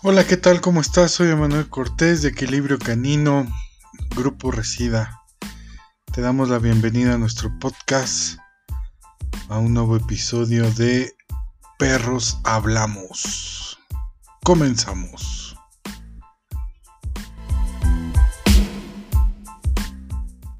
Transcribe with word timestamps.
Hola, 0.00 0.24
¿qué 0.24 0.36
tal? 0.36 0.60
¿Cómo 0.60 0.80
estás? 0.80 1.10
Soy 1.10 1.30
Emanuel 1.30 1.68
Cortés 1.68 2.22
de 2.22 2.28
Equilibrio 2.28 2.78
Canino, 2.78 3.48
Grupo 4.14 4.52
Resida. 4.52 5.22
Te 6.14 6.20
damos 6.20 6.48
la 6.50 6.60
bienvenida 6.60 7.14
a 7.14 7.18
nuestro 7.18 7.50
podcast, 7.58 8.38
a 9.48 9.58
un 9.58 9.74
nuevo 9.74 9.96
episodio 9.96 10.70
de 10.70 11.16
Perros 11.80 12.38
Hablamos. 12.44 13.80
Comenzamos. 14.44 15.56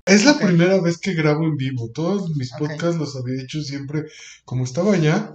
Es 0.04 0.24
la 0.24 0.36
primera 0.36 0.80
vez 0.80 0.98
que 0.98 1.14
grabo 1.14 1.44
en 1.44 1.56
vivo. 1.56 1.92
Todos 1.94 2.34
mis 2.34 2.50
podcasts 2.54 2.96
los 2.96 3.14
había 3.14 3.40
hecho 3.40 3.62
siempre, 3.62 4.06
como 4.44 4.64
estaba 4.64 4.94
allá, 4.94 5.32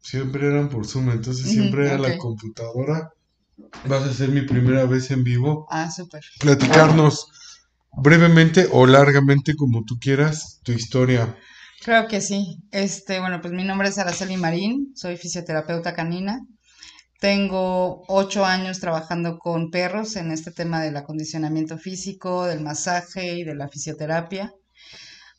siempre 0.00 0.48
eran 0.48 0.68
por 0.68 0.84
Zoom, 0.84 1.10
entonces 1.10 1.48
siempre 1.48 1.86
era 1.86 1.98
la 1.98 2.18
computadora. 2.18 3.12
Vas 3.86 4.04
a 4.04 4.12
ser 4.12 4.30
mi 4.30 4.42
primera 4.42 4.84
vez 4.84 5.10
en 5.10 5.24
vivo. 5.24 5.66
Ah, 5.70 5.90
súper. 5.90 6.24
Platicarnos 6.40 7.26
brevemente 7.96 8.68
o 8.70 8.86
largamente, 8.86 9.54
como 9.54 9.84
tú 9.84 9.98
quieras, 9.98 10.60
tu 10.62 10.72
historia. 10.72 11.36
Creo 11.82 12.06
que 12.08 12.20
sí. 12.20 12.58
Este, 12.70 13.20
bueno, 13.20 13.40
pues 13.40 13.52
mi 13.52 13.64
nombre 13.64 13.88
es 13.88 13.98
Araceli 13.98 14.36
Marín, 14.36 14.92
soy 14.94 15.16
fisioterapeuta 15.16 15.94
canina. 15.94 16.40
Tengo 17.18 18.02
ocho 18.08 18.44
años 18.44 18.80
trabajando 18.80 19.38
con 19.38 19.70
perros 19.70 20.16
en 20.16 20.32
este 20.32 20.50
tema 20.50 20.82
del 20.82 20.96
acondicionamiento 20.96 21.78
físico, 21.78 22.44
del 22.44 22.60
masaje 22.60 23.38
y 23.38 23.44
de 23.44 23.54
la 23.54 23.68
fisioterapia. 23.68 24.52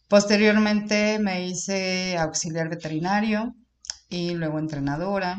Posteriormente 0.07 1.19
me 1.19 1.45
hice 1.45 2.17
auxiliar 2.17 2.69
veterinario 2.69 3.53
y 4.09 4.31
luego 4.31 4.59
entrenadora. 4.59 5.37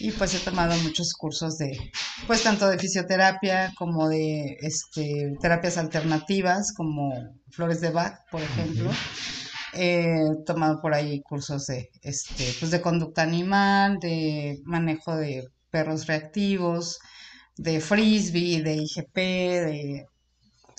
Y 0.00 0.10
pues 0.12 0.34
he 0.34 0.38
tomado 0.38 0.76
muchos 0.78 1.14
cursos 1.14 1.58
de 1.58 1.78
pues 2.26 2.42
tanto 2.42 2.68
de 2.68 2.78
fisioterapia 2.78 3.72
como 3.76 4.08
de 4.08 4.56
este, 4.60 5.34
terapias 5.40 5.78
alternativas 5.78 6.72
como 6.74 7.12
flores 7.50 7.80
de 7.80 7.90
Bach 7.90 8.18
por 8.30 8.42
ejemplo. 8.42 8.90
He 9.74 10.18
tomado 10.44 10.80
por 10.82 10.92
ahí 10.92 11.22
cursos 11.22 11.66
de 11.66 11.90
este 12.02 12.52
pues 12.58 12.70
de 12.70 12.80
conducta 12.80 13.22
animal 13.22 13.98
de 14.00 14.58
manejo 14.64 15.16
de 15.16 15.48
perros 15.70 16.06
reactivos 16.06 16.98
de 17.56 17.80
frisbee 17.80 18.62
de 18.62 18.74
IGP 18.74 19.16
de 19.16 20.06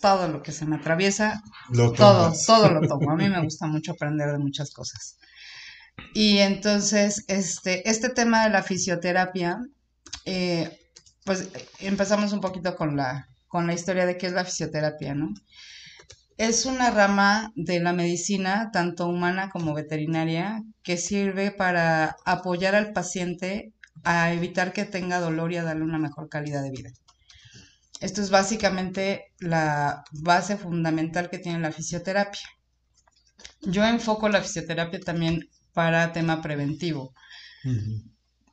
todo 0.01 0.27
lo 0.27 0.43
que 0.43 0.51
se 0.51 0.65
me 0.65 0.75
atraviesa. 0.75 1.41
Todo 1.73 2.33
todo 2.45 2.69
lo 2.69 2.81
tomo. 2.87 3.11
A 3.11 3.15
mí 3.15 3.29
me 3.29 3.41
gusta 3.41 3.67
mucho 3.67 3.93
aprender 3.93 4.31
de 4.31 4.39
muchas 4.39 4.71
cosas 4.71 5.17
y 6.13 6.39
entonces, 6.39 7.25
este, 7.27 7.89
este 7.89 8.09
tema 8.09 8.43
de 8.43 8.51
la 8.51 8.63
fisioterapia, 8.63 9.59
eh, 10.25 10.79
pues 11.25 11.49
empezamos 11.79 12.33
un 12.33 12.41
poquito 12.41 12.75
con 12.75 12.95
la, 12.95 13.27
con 13.47 13.67
la 13.67 13.73
historia 13.73 14.05
de 14.05 14.17
qué 14.17 14.27
es 14.27 14.33
la 14.33 14.45
fisioterapia, 14.45 15.15
¿no? 15.15 15.33
Es 16.37 16.65
una 16.65 16.91
rama 16.91 17.51
de 17.55 17.79
la 17.79 17.93
medicina, 17.93 18.69
tanto 18.71 19.07
humana 19.07 19.49
como 19.49 19.73
veterinaria, 19.73 20.63
que 20.83 20.97
sirve 20.97 21.51
para 21.51 22.15
apoyar 22.25 22.75
al 22.75 22.91
paciente 22.91 23.73
a 24.03 24.33
evitar 24.33 24.73
que 24.73 24.85
tenga 24.85 25.19
dolor 25.19 25.53
y 25.53 25.57
a 25.57 25.63
darle 25.63 25.83
una 25.83 25.99
mejor 25.99 26.29
calidad 26.29 26.63
de 26.63 26.71
vida. 26.71 26.89
Esto 28.01 28.21
es 28.21 28.29
básicamente 28.29 29.31
la 29.39 30.03
base 30.11 30.57
fundamental 30.57 31.29
que 31.29 31.39
tiene 31.39 31.59
la 31.59 31.71
fisioterapia. 31.71 32.41
Yo 33.61 33.85
enfoco 33.85 34.27
la 34.29 34.41
fisioterapia 34.41 34.99
también 34.99 35.47
para 35.73 36.13
tema 36.13 36.41
preventivo. 36.41 37.13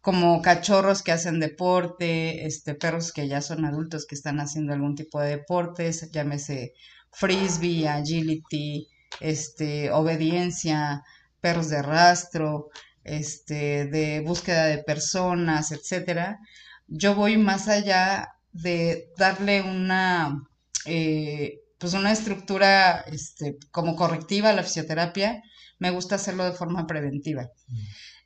Como 0.01 0.41
cachorros 0.41 1.03
que 1.03 1.13
hacen 1.13 1.41
deporte, 1.41 2.47
este, 2.47 2.75
perros 2.75 3.13
que 3.13 3.29
ya 3.29 3.41
son 3.43 3.65
adultos 3.65 4.07
que 4.07 4.15
están 4.15 4.41
haciendo 4.41 4.73
algún 4.73 4.95
tipo 4.95 5.21
de 5.21 5.37
deportes, 5.37 6.11
llámese 6.11 6.73
frisbee, 7.13 7.89
agility, 7.89 8.89
este, 9.21 9.91
obediencia, 9.91 11.03
perros 11.41 11.69
de 11.69 11.83
rastro, 11.83 12.69
este, 13.05 13.87
de 13.87 14.21
búsqueda 14.21 14.67
de 14.67 14.79
personas, 14.79 15.73
etcétera. 15.73 16.39
Yo 16.87 17.15
voy 17.15 17.37
más 17.37 17.69
allá 17.69 18.29
de 18.53 19.09
darle 19.17 19.63
una, 19.63 20.43
eh, 20.87 21.61
pues 21.79 21.95
una 21.95 22.13
estructura 22.13 23.01
este, 23.01 23.57
como 23.71 23.97
correctiva 23.97 24.51
a 24.51 24.53
la 24.53 24.63
fisioterapia, 24.63 25.43
me 25.81 25.91
gusta 25.91 26.15
hacerlo 26.15 26.45
de 26.45 26.53
forma 26.53 26.87
preventiva. 26.87 27.49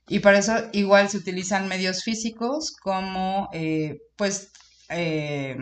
Y 0.06 0.18
para 0.18 0.38
eso 0.38 0.54
igual 0.72 1.08
se 1.08 1.16
utilizan 1.16 1.68
medios 1.68 2.04
físicos 2.04 2.72
como, 2.72 3.48
eh, 3.54 4.00
pues, 4.16 4.50
eh, 4.90 5.56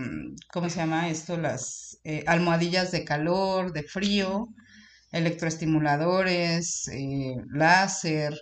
¿cómo 0.52 0.68
se 0.68 0.78
llama 0.78 1.10
esto? 1.10 1.36
Las 1.36 1.98
eh, 2.02 2.24
almohadillas 2.26 2.90
de 2.90 3.04
calor, 3.04 3.72
de 3.72 3.84
frío, 3.84 4.48
electroestimuladores, 5.12 6.90
láser. 7.50 8.34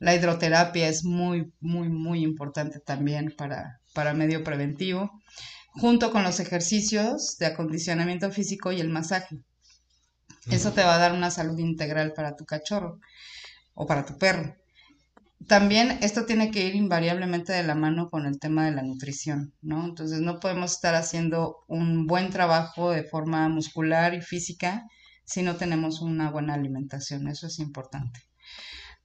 La 0.00 0.14
hidroterapia 0.14 0.88
es 0.88 1.04
muy, 1.04 1.52
muy, 1.60 1.88
muy 1.88 2.24
importante 2.24 2.80
también 2.80 3.32
para, 3.36 3.80
para 3.94 4.12
medio 4.12 4.42
preventivo, 4.42 5.10
junto 5.74 6.10
con 6.10 6.24
los 6.24 6.40
ejercicios 6.40 7.36
de 7.38 7.46
acondicionamiento 7.46 8.30
físico 8.32 8.72
y 8.72 8.80
el 8.80 8.88
masaje. 8.88 9.38
Eso 10.50 10.72
te 10.72 10.82
va 10.82 10.96
a 10.96 10.98
dar 10.98 11.12
una 11.12 11.30
salud 11.30 11.58
integral 11.58 12.12
para 12.12 12.36
tu 12.36 12.44
cachorro 12.44 13.00
o 13.74 13.86
para 13.86 14.04
tu 14.04 14.18
perro. 14.18 14.54
También 15.46 15.98
esto 16.02 16.24
tiene 16.24 16.50
que 16.50 16.66
ir 16.66 16.74
invariablemente 16.74 17.52
de 17.52 17.62
la 17.62 17.74
mano 17.74 18.08
con 18.08 18.26
el 18.26 18.38
tema 18.38 18.64
de 18.64 18.72
la 18.72 18.82
nutrición, 18.82 19.52
¿no? 19.60 19.84
Entonces 19.84 20.20
no 20.20 20.40
podemos 20.40 20.72
estar 20.72 20.94
haciendo 20.94 21.58
un 21.68 22.06
buen 22.06 22.30
trabajo 22.30 22.90
de 22.90 23.04
forma 23.04 23.48
muscular 23.48 24.14
y 24.14 24.22
física 24.22 24.84
si 25.24 25.42
no 25.42 25.56
tenemos 25.56 26.00
una 26.00 26.30
buena 26.30 26.54
alimentación, 26.54 27.28
eso 27.28 27.46
es 27.46 27.58
importante. 27.58 28.20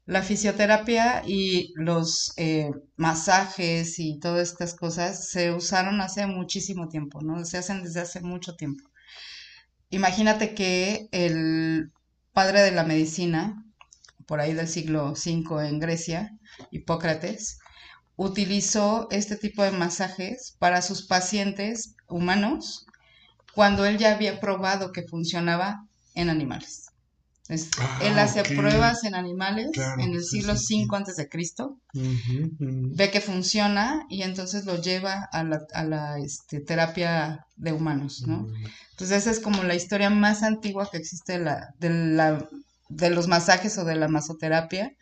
La 0.05 0.21
fisioterapia 0.21 1.23
y 1.25 1.71
los 1.75 2.33
eh, 2.37 2.71
masajes 2.97 3.99
y 3.99 4.19
todas 4.19 4.49
estas 4.49 4.73
cosas 4.75 5.29
se 5.29 5.51
usaron 5.51 6.01
hace 6.01 6.25
muchísimo 6.25 6.89
tiempo, 6.89 7.21
¿no? 7.21 7.45
Se 7.45 7.57
hacen 7.57 7.83
desde 7.83 8.01
hace 8.01 8.21
mucho 8.21 8.55
tiempo. 8.55 8.89
Imagínate 9.91 10.53
que 10.53 11.07
el 11.11 11.91
padre 12.33 12.61
de 12.61 12.71
la 12.71 12.83
medicina, 12.83 13.65
por 14.27 14.39
ahí 14.39 14.53
del 14.53 14.67
siglo 14.67 15.13
V 15.13 15.67
en 15.67 15.79
Grecia, 15.79 16.37
Hipócrates, 16.71 17.59
utilizó 18.15 19.07
este 19.09 19.35
tipo 19.35 19.63
de 19.63 19.71
masajes 19.71 20.55
para 20.59 20.81
sus 20.81 21.07
pacientes 21.07 21.95
humanos 22.07 22.85
cuando 23.55 23.85
él 23.85 23.97
ya 23.97 24.13
había 24.13 24.39
probado 24.39 24.91
que 24.91 25.07
funcionaba 25.07 25.87
en 26.13 26.29
animales. 26.29 26.88
Ah, 27.79 27.99
él 28.03 28.19
hace 28.19 28.43
pruebas 28.43 29.03
en 29.05 29.15
animales 29.15 29.71
en 29.97 30.13
el 30.13 30.23
siglo 30.23 30.53
V 30.53 30.85
antes 30.95 31.15
de 31.15 31.27
Cristo, 31.27 31.79
ve 31.93 33.09
que 33.09 33.21
funciona 33.21 34.05
y 34.07 34.21
entonces 34.21 34.65
lo 34.65 34.79
lleva 34.79 35.27
a 35.31 35.43
la, 35.43 35.61
a 35.73 35.83
la 35.83 36.19
este, 36.19 36.59
terapia 36.59 37.47
de 37.55 37.73
humanos, 37.73 38.23
¿no? 38.27 38.47
Entonces 38.91 39.17
esa 39.17 39.31
es 39.31 39.39
como 39.39 39.63
la 39.63 39.73
historia 39.73 40.11
más 40.11 40.43
antigua 40.43 40.89
que 40.91 40.97
existe 40.97 41.33
de, 41.33 41.39
la, 41.39 41.73
de, 41.79 41.89
la, 41.89 42.47
de 42.89 43.09
los 43.09 43.27
masajes 43.27 43.77
o 43.79 43.85
de 43.85 43.95
la 43.95 44.07
masoterapia. 44.07 44.93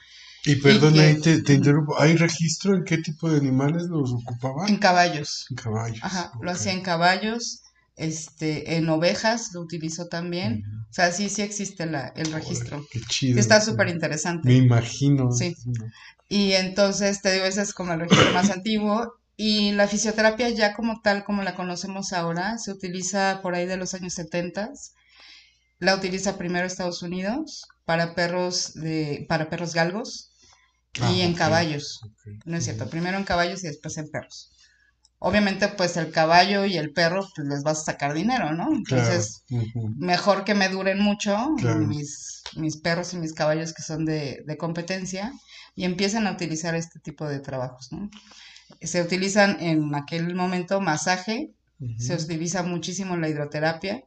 Y 0.45 0.55
perdón, 0.55 0.97
ahí 0.99 1.19
te, 1.19 1.53
interrumpo. 1.53 1.99
¿Hay 1.99 2.15
registro 2.15 2.75
en 2.75 2.85
qué 2.85 2.99
tipo 2.99 3.29
de 3.29 3.37
animales 3.37 3.83
los 3.89 4.13
ocupaba? 4.13 4.67
En 4.67 4.77
caballos. 4.77 5.47
En 5.49 5.57
caballos. 5.57 5.99
Ajá, 6.01 6.31
lo 6.41 6.51
hacía 6.51 6.71
en 6.71 6.81
caballos, 6.81 7.63
este, 7.97 8.75
en 8.75 8.87
ovejas 8.89 9.53
lo 9.53 9.61
utilizó 9.61 10.07
también. 10.07 10.63
O 10.89 10.93
sea, 10.93 11.11
sí, 11.11 11.29
sí 11.29 11.41
existe 11.41 11.85
la, 11.87 12.13
el 12.15 12.31
registro. 12.31 12.85
qué 12.91 13.01
chido. 13.01 13.39
Está 13.39 13.59
súper 13.59 13.89
interesante. 13.89 14.47
Me 14.47 14.55
imagino. 14.55 15.31
Sí. 15.31 15.55
Y 16.29 16.53
entonces, 16.53 17.21
te 17.21 17.33
digo, 17.33 17.45
ese 17.45 17.63
es 17.63 17.73
como 17.73 17.93
el 17.93 18.01
registro 18.01 18.31
más 18.33 18.51
antiguo. 18.51 19.13
Y 19.35 19.71
la 19.71 19.87
fisioterapia 19.87 20.49
ya 20.49 20.73
como 20.73 21.01
tal, 21.01 21.23
como 21.23 21.43
la 21.43 21.55
conocemos 21.55 22.13
ahora, 22.13 22.57
se 22.57 22.71
utiliza 22.71 23.39
por 23.41 23.55
ahí 23.55 23.65
de 23.65 23.77
los 23.77 23.93
años 23.93 24.13
70. 24.13 24.71
La 25.79 25.95
utiliza 25.95 26.37
primero 26.37 26.65
Estados 26.65 27.01
Unidos 27.01 27.65
para 27.85 28.15
perros, 28.15 28.73
de, 28.75 29.25
para 29.27 29.49
perros 29.49 29.73
galgos 29.73 30.31
y 30.95 31.21
ah, 31.21 31.25
en 31.25 31.33
caballos. 31.33 32.01
No 32.45 32.57
es 32.57 32.63
cierto, 32.63 32.89
primero 32.89 33.17
en 33.17 33.23
caballos 33.23 33.63
y 33.63 33.67
después 33.67 33.97
en 33.97 34.09
perros 34.09 34.51
obviamente 35.19 35.67
pues 35.69 35.97
el 35.97 36.11
caballo 36.11 36.65
y 36.65 36.77
el 36.77 36.91
perro 36.93 37.27
pues 37.35 37.47
les 37.47 37.63
vas 37.63 37.79
a 37.79 37.85
sacar 37.85 38.13
dinero, 38.13 38.53
¿no? 38.53 38.71
Entonces, 38.73 39.43
mejor 39.97 40.43
que 40.43 40.53
me 40.53 40.69
duren 40.69 40.99
mucho 40.99 41.49
mis, 41.87 42.43
mis 42.55 42.77
perros 42.77 43.13
y 43.13 43.17
mis 43.17 43.33
caballos 43.33 43.73
que 43.73 43.81
son 43.81 44.05
de, 44.05 44.43
de, 44.45 44.57
competencia 44.57 45.33
y 45.75 45.85
empiezan 45.85 46.27
a 46.27 46.31
utilizar 46.31 46.75
este 46.75 46.99
tipo 46.99 47.27
de 47.27 47.39
trabajos, 47.39 47.91
¿no? 47.91 48.09
Se 48.81 49.01
utilizan 49.01 49.59
en 49.59 49.95
aquel 49.95 50.35
momento 50.35 50.81
masaje, 50.81 51.51
se 51.97 52.15
utiliza 52.15 52.63
muchísimo 52.63 53.15
la 53.17 53.29
hidroterapia 53.29 54.03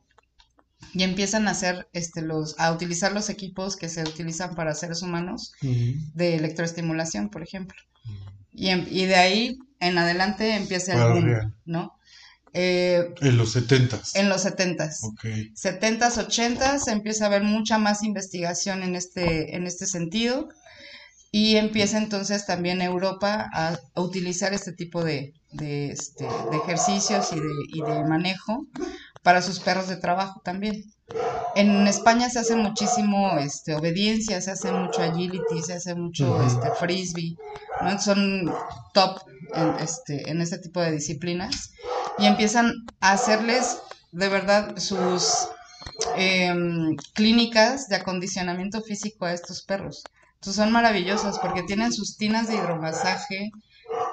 y 0.93 1.03
empiezan 1.03 1.47
a 1.47 1.53
hacer 1.53 1.89
este 1.93 2.21
los 2.21 2.59
a 2.59 2.73
utilizar 2.73 3.13
los 3.13 3.31
equipos 3.31 3.77
que 3.77 3.89
se 3.89 4.03
utilizan 4.03 4.55
para 4.55 4.75
seres 4.75 5.03
humanos 5.03 5.53
de 5.61 6.37
electroestimulación, 6.37 7.31
por 7.31 7.43
ejemplo. 7.43 7.79
y, 8.53 8.71
y 8.71 9.07
de 9.07 9.15
ahí 9.17 9.59
en 9.81 9.99
adelante 9.99 10.55
empieza 10.55 10.93
el 10.95 11.13
boom, 11.13 11.25
real. 11.25 11.55
¿no? 11.65 11.93
Eh, 12.53 13.15
En 13.21 13.37
los 13.37 13.53
setentas. 13.53 14.15
en 14.17 14.29
los 14.29 14.45
70s. 14.45 15.05
Ok. 15.05 15.25
70s, 15.55 16.27
80s 16.29 16.89
empieza 16.91 17.25
a 17.25 17.27
haber 17.29 17.43
mucha 17.43 17.79
más 17.79 18.03
investigación 18.03 18.83
en 18.83 18.97
este, 18.97 19.57
en 19.57 19.67
este 19.67 19.87
sentido 19.87 20.49
y 21.33 21.57
empieza 21.57 21.99
entonces 21.99 22.47
también 22.47 22.83
Europa 22.83 23.49
a, 23.53 23.79
a 23.95 24.01
utilizar 24.01 24.53
este 24.53 24.73
tipo 24.73 25.05
de, 25.05 25.33
de, 25.53 25.91
este, 25.91 26.25
de 26.25 26.57
ejercicios 26.57 27.33
y 27.33 27.37
de, 27.37 27.51
y 27.69 27.83
de 27.83 28.05
manejo 28.05 28.67
para 29.23 29.43
sus 29.43 29.61
perros 29.61 29.87
de 29.89 29.97
trabajo 29.97 30.41
también. 30.45 30.83
En 31.55 31.87
España 31.87 32.31
se 32.31 32.39
hace 32.39 32.55
muchísimo 32.55 33.39
este, 33.39 33.75
obediencia, 33.75 34.41
se 34.41 34.53
hace 34.53 34.71
mucho 34.73 35.03
agility, 35.03 35.63
se 35.65 35.75
hace 35.75 35.95
mucho 35.95 36.43
este, 36.43 36.71
frisbee, 36.79 37.37
¿no? 37.83 37.99
son 37.99 38.53
top 38.95 39.21
en 39.55 39.75
este, 39.81 40.31
en 40.31 40.41
este 40.41 40.59
tipo 40.59 40.81
de 40.81 40.93
disciplinas 40.93 41.73
y 42.19 42.27
empiezan 42.27 42.73
a 43.01 43.13
hacerles 43.13 43.79
de 44.13 44.29
verdad 44.29 44.77
sus 44.79 45.49
em, 46.17 46.97
clínicas 47.15 47.89
de 47.89 47.97
acondicionamiento 47.97 48.81
físico 48.83 49.25
a 49.25 49.33
estos 49.33 49.63
perros. 49.63 50.05
Entonces 50.35 50.63
son 50.63 50.73
maravillosas 50.73 51.39
porque 51.39 51.63
tienen 51.65 51.93
sus 51.93 52.17
tinas 52.17 52.49
de 52.49 52.57
hidromasaje. 52.57 53.51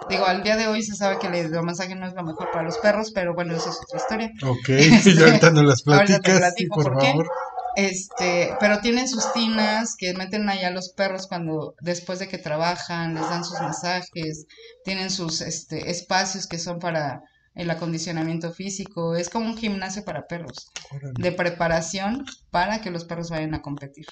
Digo, 0.10 0.26
al 0.26 0.44
día 0.44 0.56
de 0.56 0.68
hoy 0.68 0.84
se 0.84 0.96
sabe 0.96 1.20
que 1.20 1.28
el 1.28 1.36
hidromasaje 1.36 1.96
no 1.96 2.08
es 2.08 2.14
lo 2.14 2.24
mejor 2.24 2.50
para 2.52 2.64
los 2.64 2.78
perros, 2.78 3.12
pero 3.14 3.34
bueno, 3.34 3.56
eso 3.56 3.70
es 3.70 3.78
otra 3.82 4.00
historia. 4.00 4.32
Ok. 4.44 4.70
y 5.06 5.24
ahorita 5.24 5.52
nos 5.52 5.64
las 5.66 5.84
Ahorita 5.88 6.20
te 6.20 6.22
platicas, 6.22 6.40
platico 6.40 6.76
por 6.84 6.98
qué. 7.00 7.08
favor. 7.08 7.28
Este, 7.76 8.56
pero 8.60 8.80
tienen 8.80 9.08
sus 9.08 9.32
tinas 9.34 9.96
que 9.96 10.16
meten 10.16 10.50
allá 10.50 10.70
a 10.70 10.72
los 10.72 10.94
perros 10.94 11.28
cuando 11.28 11.76
después 11.80 12.18
de 12.18 12.28
que 12.28 12.40
trabajan, 12.40 13.14
les 13.14 13.30
dan 13.30 13.44
sus 13.46 13.62
masajes, 13.62 14.48
tienen 14.84 15.12
sus 15.12 15.42
este, 15.42 15.92
espacios 15.92 16.48
que 16.48 16.58
son 16.58 16.80
para 16.80 17.22
el 17.54 17.70
acondicionamiento 17.70 18.52
físico, 18.52 19.16
es 19.16 19.30
como 19.30 19.46
un 19.46 19.58
gimnasio 19.58 20.04
para 20.04 20.26
perros, 20.26 20.72
Órale. 20.92 21.14
de 21.18 21.32
preparación 21.32 22.26
para 22.50 22.82
que 22.82 22.90
los 22.90 23.06
perros 23.06 23.30
vayan 23.30 23.54
a 23.54 23.62
competir. 23.62 24.08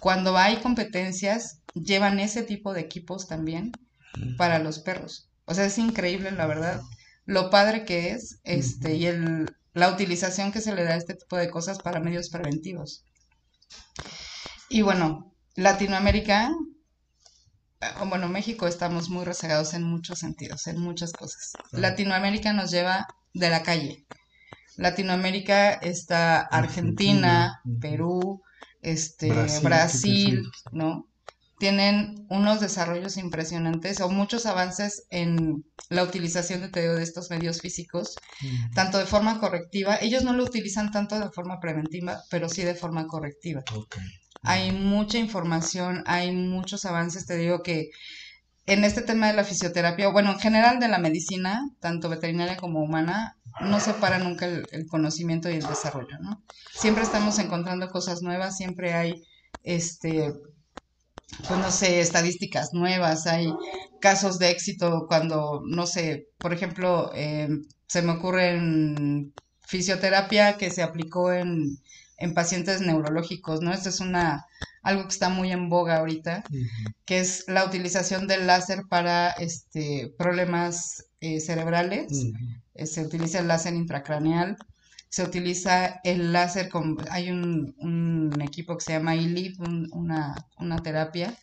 Cuando 0.00 0.36
hay 0.36 0.58
competencias, 0.58 1.60
llevan 1.74 2.20
ese 2.20 2.42
tipo 2.42 2.72
de 2.72 2.82
equipos 2.82 3.26
también 3.26 3.72
para 4.36 4.58
los 4.58 4.78
perros. 4.78 5.28
O 5.44 5.54
sea, 5.54 5.66
es 5.66 5.78
increíble, 5.78 6.30
la 6.30 6.46
verdad, 6.46 6.80
lo 7.24 7.50
padre 7.50 7.84
que 7.84 8.10
es, 8.10 8.40
este, 8.44 8.96
y 8.96 9.06
el, 9.06 9.54
la 9.74 9.90
utilización 9.90 10.52
que 10.52 10.60
se 10.60 10.74
le 10.74 10.84
da 10.84 10.92
a 10.94 10.96
este 10.96 11.14
tipo 11.14 11.36
de 11.36 11.50
cosas 11.50 11.78
para 11.78 12.00
medios 12.00 12.30
preventivos. 12.30 13.04
Y 14.68 14.82
bueno, 14.82 15.34
Latinoamérica, 15.54 16.50
eh, 17.80 17.86
bueno, 18.06 18.28
México 18.28 18.66
estamos 18.66 19.10
muy 19.10 19.24
rezagados 19.24 19.74
en 19.74 19.82
muchos 19.82 20.18
sentidos, 20.18 20.66
en 20.66 20.80
muchas 20.80 21.12
cosas. 21.12 21.52
Latinoamérica 21.72 22.52
nos 22.52 22.70
lleva 22.70 23.06
de 23.34 23.50
la 23.50 23.62
calle. 23.62 24.06
Latinoamérica 24.76 25.74
está 25.74 26.40
Argentina. 26.40 27.60
Perú, 27.80 28.42
este, 28.80 29.32
Brasil. 29.62 30.50
¿no? 30.72 31.08
Tienen 31.62 32.26
unos 32.28 32.58
desarrollos 32.58 33.16
impresionantes 33.16 34.00
o 34.00 34.08
muchos 34.08 34.46
avances 34.46 35.04
en 35.10 35.64
la 35.90 36.02
utilización 36.02 36.60
de, 36.60 36.68
te 36.70 36.82
digo, 36.82 36.94
de 36.96 37.04
estos 37.04 37.30
medios 37.30 37.60
físicos, 37.60 38.16
tanto 38.74 38.98
de 38.98 39.06
forma 39.06 39.38
correctiva, 39.38 39.96
ellos 40.00 40.24
no 40.24 40.32
lo 40.32 40.42
utilizan 40.42 40.90
tanto 40.90 41.20
de 41.20 41.30
forma 41.30 41.60
preventiva, 41.60 42.20
pero 42.30 42.48
sí 42.48 42.64
de 42.64 42.74
forma 42.74 43.06
correctiva. 43.06 43.62
Hay 44.42 44.72
mucha 44.72 45.18
información, 45.18 46.02
hay 46.06 46.32
muchos 46.32 46.84
avances, 46.84 47.26
te 47.26 47.36
digo 47.36 47.62
que 47.62 47.90
en 48.66 48.82
este 48.82 49.02
tema 49.02 49.28
de 49.28 49.34
la 49.34 49.44
fisioterapia, 49.44 50.08
bueno, 50.08 50.32
en 50.32 50.40
general 50.40 50.80
de 50.80 50.88
la 50.88 50.98
medicina, 50.98 51.62
tanto 51.78 52.08
veterinaria 52.08 52.56
como 52.56 52.80
humana, 52.80 53.36
no 53.60 53.78
se 53.78 53.94
para 53.94 54.18
nunca 54.18 54.46
el, 54.46 54.66
el 54.72 54.88
conocimiento 54.88 55.48
y 55.48 55.54
el 55.54 55.66
desarrollo, 55.68 56.18
¿no? 56.22 56.42
Siempre 56.72 57.04
estamos 57.04 57.38
encontrando 57.38 57.88
cosas 57.88 58.20
nuevas, 58.20 58.56
siempre 58.56 58.94
hay, 58.94 59.22
este, 59.62 60.32
pues 61.48 61.58
no 61.58 61.70
sé, 61.70 62.00
estadísticas 62.00 62.72
nuevas, 62.72 63.26
hay 63.26 63.52
casos 64.00 64.38
de 64.38 64.50
éxito 64.50 65.06
cuando, 65.08 65.62
no 65.64 65.86
sé, 65.86 66.28
por 66.38 66.52
ejemplo, 66.52 67.10
eh, 67.14 67.48
se 67.86 68.02
me 68.02 68.12
ocurre 68.12 68.50
en 68.50 69.32
fisioterapia 69.60 70.56
que 70.56 70.70
se 70.70 70.82
aplicó 70.82 71.32
en, 71.32 71.78
en 72.18 72.34
pacientes 72.34 72.80
neurológicos, 72.80 73.60
¿no? 73.60 73.72
Esto 73.72 73.88
es 73.88 74.00
una, 74.00 74.46
algo 74.82 75.02
que 75.02 75.08
está 75.08 75.28
muy 75.28 75.50
en 75.50 75.68
boga 75.68 75.96
ahorita, 75.96 76.44
que 77.04 77.20
es 77.20 77.44
la 77.48 77.64
utilización 77.64 78.26
del 78.26 78.46
láser 78.46 78.82
para 78.88 79.30
este, 79.30 80.12
problemas 80.18 81.06
eh, 81.20 81.40
cerebrales. 81.40 82.26
Eh, 82.74 82.86
se 82.86 83.02
utiliza 83.02 83.40
el 83.40 83.48
láser 83.48 83.74
intracraneal, 83.74 84.56
se 85.12 85.24
utiliza 85.24 86.00
el 86.04 86.32
láser 86.34 86.70
con, 86.70 86.96
hay 87.10 87.30
un, 87.30 87.74
un 87.78 88.42
equipo 88.42 88.76
que 88.78 88.84
se 88.86 88.94
llama 88.94 89.16
ILIP, 89.16 89.60
un- 89.60 89.88
una, 89.94 90.46
una 90.58 90.82
terapia, 90.82 91.38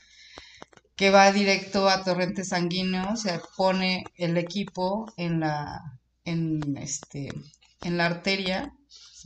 que 1.00 1.08
va 1.16 1.32
directo 1.42 1.80
a 1.90 2.04
torrente 2.08 2.44
sanguíneo, 2.52 3.16
se 3.24 3.34
pone 3.58 4.12
el 4.18 4.38
equipo 4.38 5.14
en 5.18 5.40
la, 5.40 5.82
en 6.26 6.78
este, 6.78 7.34
en 7.82 7.98
la 7.98 8.06
arteria, 8.06 8.58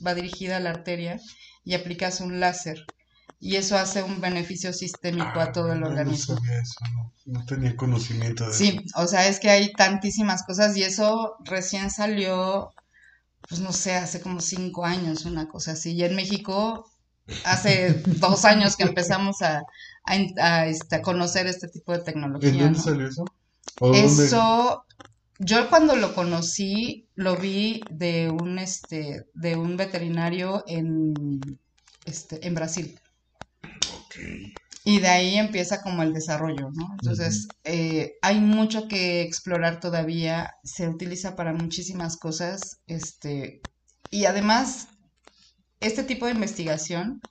va 0.05 0.13
dirigida 0.15 0.57
a 0.57 0.59
la 0.61 0.69
arteria 0.71 1.19
y 1.65 1.73
aplicas 1.73 2.21
un 2.21 2.39
láser. 2.39 2.77
Y 3.39 3.57
eso 3.57 3.77
hace 3.77 4.03
un 4.03 4.21
beneficio 4.21 4.71
sistémico 4.71 5.39
a 5.41 5.51
todo 5.51 5.73
el 5.73 5.83
Ah, 5.83 5.89
no, 5.89 5.91
organismo. 5.91 6.35
No 6.37 6.43
sabía 6.43 6.59
eso, 6.61 6.85
no, 6.93 7.11
no 7.25 7.45
tenía 7.45 7.75
conocimiento 7.75 8.47
de 8.47 8.57
Sí, 8.57 8.67
eso. 8.67 8.85
o 8.95 9.07
sea, 9.07 9.27
es 9.27 9.39
que 9.39 9.49
hay 9.49 9.75
tantísimas 9.75 10.43
cosas 10.45 10.77
y 10.77 10.83
eso 10.83 11.35
recién 11.45 11.89
salió, 11.91 12.73
pues 13.47 13.61
no 13.61 13.71
sé, 13.73 13.95
hace 13.95 14.21
como 14.21 14.41
cinco 14.41 14.85
años, 14.85 15.25
una 15.25 15.47
cosa 15.47 15.73
así. 15.73 15.93
Y 15.93 16.03
en 16.03 16.15
México, 16.15 16.85
hace 17.45 18.01
dos 18.05 18.45
años 18.45 18.75
que 18.75 18.83
empezamos 18.83 19.41
a, 19.41 19.63
a, 20.05 20.67
este, 20.67 20.95
a 20.97 21.01
conocer 21.01 21.47
este 21.47 21.67
tipo 21.67 21.93
de 21.93 21.99
¿En 21.99 22.03
tecnología, 22.05 22.59
dónde 22.59 22.77
¿no? 22.77 22.79
salió 22.79 23.07
eso? 23.07 23.25
¿O 23.79 23.87
dónde? 23.95 24.25
Eso, 24.25 24.85
yo 25.39 25.69
cuando 25.69 25.95
lo 25.95 26.13
conocí, 26.15 27.07
lo 27.15 27.37
vi 27.37 27.87
de 27.89 28.29
un, 28.29 28.59
este, 28.59 29.25
de 29.33 29.55
un 29.55 29.77
veterinario 29.77 30.63
en, 30.67 31.59
este, 32.05 32.45
en 32.47 32.55
Brasil. 32.55 32.99
Ok. 33.87 34.15
Y 34.85 34.99
de 34.99 35.07
ahí 35.07 35.35
empieza 35.37 35.81
como 35.81 36.03
el 36.03 36.13
desarrollo, 36.13 36.69
¿no? 36.73 36.89
Entonces, 37.01 37.47
eh, 37.63 38.15
hay 38.21 38.41
mucho 38.41 38.87
que 38.89 39.21
explorar 39.21 39.79
todavía, 39.79 40.55
se 40.63 40.89
utiliza 40.89 41.35
para 41.35 41.53
muchísimas 41.53 42.17
cosas, 42.17 42.81
este, 42.87 43.61
y 44.09 44.25
además, 44.25 44.89
este 45.79 46.03
tipo 46.03 46.25
de 46.25 46.33
investigación 46.33 47.21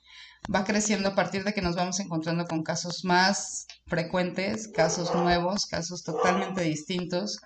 va 0.53 0.63
creciendo 0.63 1.09
a 1.09 1.15
partir 1.15 1.43
de 1.43 1.53
que 1.53 1.61
nos 1.61 1.75
vamos 1.75 1.99
encontrando 1.99 2.45
con 2.45 2.63
casos 2.63 3.05
más 3.05 3.67
frecuentes, 3.85 4.67
casos 4.67 5.13
nuevos, 5.13 5.65
casos 5.67 6.03
totalmente 6.03 6.61
distintos 6.61 7.39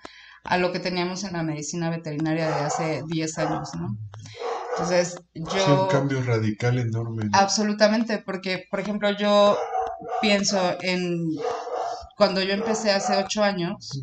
a 0.45 0.57
lo 0.57 0.71
que 0.71 0.79
teníamos 0.79 1.23
en 1.23 1.33
la 1.33 1.43
medicina 1.43 1.89
veterinaria 1.89 2.47
de 2.47 2.53
hace 2.53 3.03
10 3.07 3.37
años, 3.39 3.69
¿no? 3.75 3.97
Entonces, 4.71 5.17
yo... 5.33 5.83
un 5.83 5.89
cambio 5.89 6.21
radical 6.21 6.77
enorme. 6.77 7.25
¿no? 7.25 7.31
Absolutamente, 7.33 8.19
porque, 8.19 8.65
por 8.69 8.79
ejemplo, 8.79 9.09
yo 9.17 9.57
pienso 10.21 10.77
en 10.81 11.29
cuando 12.15 12.41
yo 12.41 12.53
empecé 12.53 12.91
hace 12.91 13.15
ocho 13.15 13.43
años, 13.43 14.01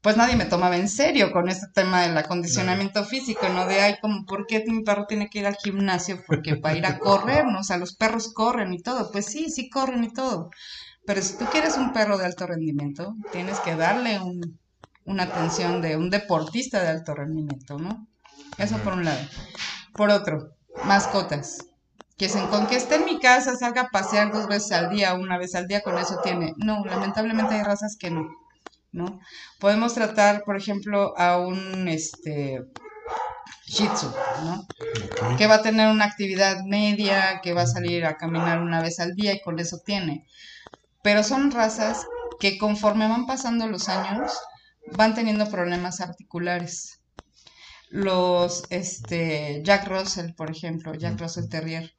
pues 0.00 0.16
nadie 0.16 0.36
me 0.36 0.44
tomaba 0.44 0.76
en 0.76 0.88
serio 0.88 1.32
con 1.32 1.48
este 1.48 1.66
tema 1.74 2.02
del 2.02 2.16
acondicionamiento 2.16 3.04
físico, 3.04 3.48
¿no? 3.48 3.66
De, 3.66 3.80
ay, 3.80 3.96
como, 4.00 4.24
¿por 4.24 4.46
qué 4.46 4.64
mi 4.66 4.84
perro 4.84 5.06
tiene 5.06 5.28
que 5.28 5.40
ir 5.40 5.46
al 5.46 5.56
gimnasio? 5.56 6.22
Porque 6.26 6.56
para 6.56 6.76
ir 6.76 6.86
a 6.86 6.98
correr, 6.98 7.44
¿no? 7.46 7.60
O 7.60 7.64
sea, 7.64 7.76
los 7.76 7.96
perros 7.96 8.32
corren 8.32 8.72
y 8.72 8.80
todo. 8.80 9.10
Pues 9.10 9.26
sí, 9.26 9.50
sí 9.50 9.68
corren 9.68 10.04
y 10.04 10.12
todo. 10.12 10.50
Pero 11.06 11.22
si 11.22 11.36
tú 11.36 11.44
quieres 11.46 11.76
un 11.76 11.92
perro 11.92 12.18
de 12.18 12.26
alto 12.26 12.46
rendimiento, 12.46 13.14
tienes 13.32 13.58
que 13.60 13.74
darle 13.74 14.20
un, 14.20 14.58
una 15.06 15.24
atención 15.24 15.80
de 15.80 15.96
un 15.96 16.10
deportista 16.10 16.82
de 16.82 16.88
alto 16.88 17.14
rendimiento, 17.14 17.78
¿no? 17.78 18.06
Eso 18.58 18.78
por 18.78 18.92
un 18.92 19.04
lado. 19.04 19.20
Por 19.92 20.10
otro, 20.10 20.56
mascotas. 20.84 21.58
Que 22.16 22.28
se, 22.28 22.40
con 22.48 22.66
que 22.66 22.76
esté 22.76 22.94
en 22.96 23.04
mi 23.04 23.18
casa, 23.20 23.56
salga 23.56 23.82
a 23.82 23.88
pasear 23.88 24.32
dos 24.32 24.48
veces 24.48 24.72
al 24.72 24.90
día, 24.90 25.14
una 25.14 25.36
vez 25.36 25.54
al 25.54 25.66
día, 25.66 25.82
con 25.82 25.98
eso 25.98 26.18
tiene. 26.22 26.54
No, 26.56 26.84
lamentablemente 26.84 27.54
hay 27.54 27.62
razas 27.62 27.96
que 27.98 28.10
no, 28.10 28.26
¿no? 28.90 29.20
Podemos 29.60 29.94
tratar, 29.94 30.42
por 30.44 30.56
ejemplo, 30.56 31.12
a 31.18 31.38
un 31.38 31.88
este 31.88 32.62
Shih 33.66 33.88
Tzu, 33.88 34.06
¿no? 34.44 34.66
Que 35.36 35.46
va 35.46 35.56
a 35.56 35.62
tener 35.62 35.90
una 35.90 36.04
actividad 36.04 36.62
media, 36.64 37.40
que 37.42 37.52
va 37.52 37.62
a 37.62 37.66
salir 37.66 38.06
a 38.06 38.16
caminar 38.16 38.60
una 38.60 38.80
vez 38.80 39.00
al 39.00 39.14
día 39.14 39.34
y 39.34 39.42
con 39.42 39.58
eso 39.58 39.78
tiene. 39.84 40.26
Pero 41.02 41.22
son 41.22 41.50
razas 41.50 42.06
que 42.40 42.58
conforme 42.58 43.08
van 43.08 43.26
pasando 43.26 43.66
los 43.66 43.88
años, 43.88 44.32
van 44.92 45.14
teniendo 45.14 45.50
problemas 45.50 46.00
articulares. 46.00 46.95
Los 47.90 48.64
este, 48.70 49.62
Jack 49.64 49.88
Russell, 49.88 50.32
por 50.34 50.50
ejemplo, 50.50 50.94
Jack 50.94 51.20
Russell 51.20 51.48
Terrier, 51.48 51.94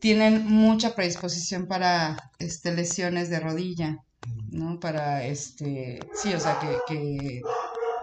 tienen 0.00 0.46
mucha 0.46 0.94
predisposición 0.94 1.66
para 1.66 2.30
este, 2.38 2.74
lesiones 2.74 3.30
de 3.30 3.40
rodilla. 3.40 3.98
¿no? 4.50 4.80
Para, 4.80 5.24
este, 5.24 6.00
sí, 6.14 6.32
o 6.34 6.40
sea, 6.40 6.58
que, 6.58 6.78
que 6.88 7.40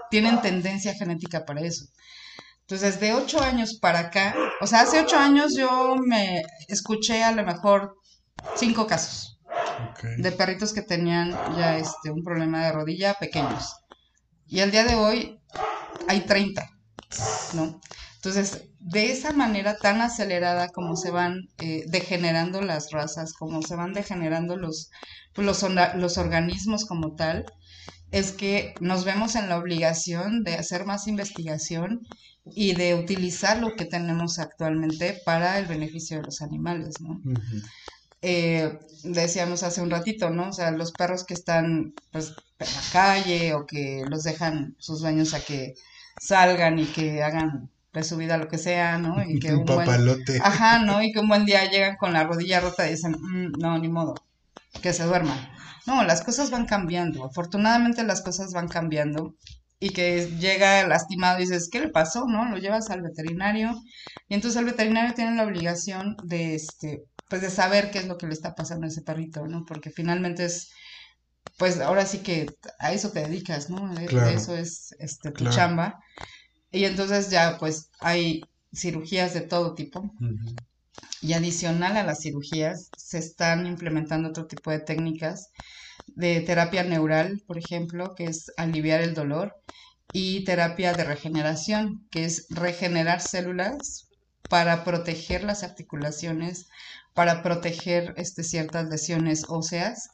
tienen 0.09 0.41
tendencia 0.41 0.93
genética 0.93 1.45
para 1.45 1.61
eso. 1.61 1.85
Entonces, 2.61 2.99
de 2.99 3.13
ocho 3.13 3.41
años 3.41 3.77
para 3.79 3.99
acá, 3.99 4.35
o 4.61 4.67
sea, 4.67 4.81
hace 4.81 5.01
ocho 5.01 5.17
años 5.17 5.55
yo 5.55 5.95
me 5.97 6.43
escuché 6.67 7.23
a 7.23 7.31
lo 7.31 7.43
mejor 7.43 7.97
cinco 8.55 8.87
casos 8.87 9.39
de 10.17 10.31
perritos 10.31 10.73
que 10.73 10.81
tenían 10.81 11.31
ya 11.57 11.77
este, 11.77 12.09
un 12.09 12.23
problema 12.23 12.65
de 12.65 12.71
rodilla 12.71 13.15
pequeños. 13.15 13.75
Y 14.47 14.61
al 14.61 14.71
día 14.71 14.85
de 14.85 14.95
hoy 14.95 15.39
hay 16.07 16.21
30, 16.21 16.69
¿no? 17.53 17.79
Entonces, 18.15 18.69
de 18.79 19.11
esa 19.11 19.33
manera 19.33 19.77
tan 19.77 19.99
acelerada 19.99 20.69
como 20.69 20.95
se 20.95 21.11
van 21.11 21.49
eh, 21.59 21.83
degenerando 21.87 22.61
las 22.61 22.91
razas, 22.91 23.33
como 23.33 23.61
se 23.61 23.75
van 23.75 23.93
degenerando 23.93 24.55
los, 24.55 24.89
pues, 25.33 25.45
los, 25.45 25.65
los 25.95 26.17
organismos 26.17 26.85
como 26.85 27.15
tal, 27.15 27.45
es 28.11 28.31
que 28.31 28.75
nos 28.79 29.03
vemos 29.03 29.35
en 29.35 29.49
la 29.49 29.57
obligación 29.57 30.43
de 30.43 30.53
hacer 30.53 30.85
más 30.85 31.07
investigación 31.07 32.07
y 32.45 32.75
de 32.75 32.95
utilizar 32.95 33.57
lo 33.59 33.75
que 33.75 33.85
tenemos 33.85 34.39
actualmente 34.39 35.19
para 35.25 35.59
el 35.59 35.65
beneficio 35.65 36.17
de 36.17 36.23
los 36.23 36.41
animales, 36.41 37.01
¿no? 37.01 37.19
Eh, 38.21 38.79
decíamos 39.03 39.63
hace 39.63 39.81
un 39.81 39.89
ratito, 39.89 40.29
¿no? 40.29 40.49
O 40.49 40.53
sea, 40.53 40.71
los 40.71 40.91
perros 40.93 41.25
que 41.25 41.33
están 41.33 41.93
pues 42.11 42.33
en 42.59 42.67
la 42.73 42.81
calle 42.91 43.53
o 43.53 43.65
que 43.65 44.03
los 44.07 44.23
dejan 44.23 44.75
sus 44.79 45.01
dueños 45.01 45.33
a 45.33 45.41
que 45.41 45.73
salgan 46.19 46.79
y 46.79 46.85
que 46.85 47.23
hagan 47.23 47.69
de 47.93 48.03
su 48.03 48.17
vida 48.17 48.37
lo 48.37 48.47
que 48.47 48.57
sea, 48.57 48.97
¿no? 48.97 49.15
Y 49.27 49.39
que 49.39 49.53
un, 49.53 49.65
papalote. 49.65 50.39
Ajá, 50.43 50.79
¿no? 50.79 51.01
Y 51.01 51.11
que 51.11 51.19
un 51.19 51.27
buen 51.27 51.45
día 51.45 51.69
llegan 51.69 51.95
con 51.97 52.13
la 52.13 52.23
rodilla 52.23 52.59
rota 52.59 52.87
y 52.87 52.91
dicen, 52.91 53.11
mm, 53.11 53.59
no, 53.59 53.77
ni 53.77 53.87
modo, 53.87 54.15
que 54.81 54.93
se 54.93 55.03
duerman. 55.03 55.37
No, 55.85 56.03
las 56.03 56.23
cosas 56.23 56.49
van 56.49 56.65
cambiando. 56.65 57.25
Afortunadamente 57.25 58.03
las 58.03 58.21
cosas 58.21 58.53
van 58.53 58.67
cambiando 58.67 59.35
y 59.79 59.89
que 59.89 60.27
llega 60.39 60.87
lastimado 60.87 61.39
y 61.39 61.41
dices, 61.41 61.69
¿qué 61.69 61.81
le 61.81 61.89
pasó? 61.89 62.25
¿No? 62.25 62.45
Lo 62.45 62.57
llevas 62.57 62.89
al 62.89 63.01
veterinario 63.01 63.73
y 64.29 64.35
entonces 64.35 64.57
el 64.57 64.65
veterinario 64.65 65.13
tiene 65.13 65.35
la 65.35 65.43
obligación 65.43 66.15
de, 66.23 66.55
este, 66.55 67.03
pues 67.27 67.41
de 67.41 67.49
saber 67.49 67.91
qué 67.91 67.99
es 67.99 68.07
lo 68.07 68.17
que 68.17 68.27
le 68.27 68.33
está 68.33 68.55
pasando 68.55 68.85
a 68.85 68.89
ese 68.89 69.01
perrito, 69.01 69.45
¿no? 69.45 69.65
Porque 69.65 69.89
finalmente 69.89 70.45
es, 70.45 70.71
pues 71.63 71.79
ahora 71.79 72.05
sí 72.05 72.17
que 72.17 72.57
a 72.77 72.91
eso 72.91 73.11
te 73.11 73.21
dedicas, 73.21 73.69
¿no? 73.69 73.89
Eso 73.97 74.53
es 74.53 74.93
este, 74.99 75.31
tu 75.31 75.45
chamba. 75.49 75.97
Y 76.71 76.83
entonces 76.83 77.29
ya 77.29 77.55
pues 77.57 77.89
hay 78.01 78.49
cirugías 78.73 79.33
de 79.33 79.39
todo 79.39 79.73
tipo. 79.73 80.11
Y 81.21 81.31
adicional 81.31 81.95
a 81.95 82.03
las 82.03 82.19
cirugías, 82.19 82.91
se 82.97 83.17
están 83.17 83.65
implementando 83.65 84.27
otro 84.27 84.45
tipo 84.45 84.71
de 84.71 84.79
técnicas 84.79 85.51
de 86.07 86.41
terapia 86.41 86.83
neural, 86.83 87.41
por 87.47 87.57
ejemplo, 87.57 88.13
que 88.13 88.25
es 88.25 88.51
aliviar 88.57 88.99
el 88.99 89.13
dolor, 89.13 89.55
y 90.11 90.43
terapia 90.43 90.93
de 90.95 91.05
regeneración, 91.05 92.05
que 92.11 92.25
es 92.25 92.47
regenerar 92.49 93.21
células 93.21 94.09
para 94.49 94.83
proteger 94.83 95.45
las 95.45 95.63
articulaciones, 95.63 96.67
para 97.13 97.41
proteger 97.41 98.13
este, 98.17 98.43
ciertas 98.43 98.89
lesiones 98.89 99.45
óseas, 99.47 100.09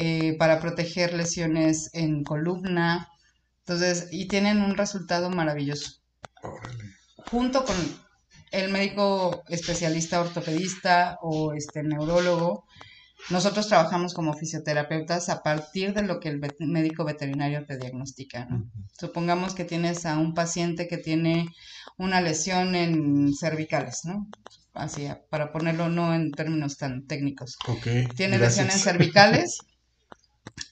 eh, 0.00 0.36
para 0.38 0.60
proteger 0.60 1.12
lesiones 1.12 1.90
en 1.92 2.22
columna. 2.22 3.08
Entonces, 3.60 4.06
y 4.12 4.28
tienen 4.28 4.62
un 4.62 4.76
resultado 4.76 5.28
maravilloso. 5.28 5.94
Junto 7.28 7.64
con 7.64 7.74
el 8.52 8.70
médico 8.70 9.42
especialista 9.48 10.20
ortopedista 10.20 11.18
o 11.20 11.52
este 11.52 11.82
neurólogo, 11.82 12.64
nosotros 13.28 13.66
trabajamos 13.66 14.14
como 14.14 14.34
fisioterapeutas 14.34 15.28
a 15.30 15.42
partir 15.42 15.92
de 15.94 16.02
lo 16.02 16.20
que 16.20 16.28
el 16.28 16.40
médico 16.60 17.04
veterinario 17.04 17.66
te 17.66 17.76
diagnostica. 17.76 18.46
Supongamos 18.96 19.56
que 19.56 19.64
tienes 19.64 20.06
a 20.06 20.16
un 20.16 20.32
paciente 20.32 20.86
que 20.86 20.98
tiene 20.98 21.48
una 21.96 22.20
lesión 22.20 22.76
en 22.76 23.34
cervicales, 23.34 24.02
¿no? 24.04 24.28
Así, 24.74 25.08
para 25.28 25.50
ponerlo 25.50 25.88
no 25.88 26.14
en 26.14 26.30
términos 26.30 26.76
tan 26.76 27.04
técnicos. 27.08 27.58
tiene 28.14 28.38
lesión 28.38 28.70
en 28.70 28.78
cervicales 28.78 29.58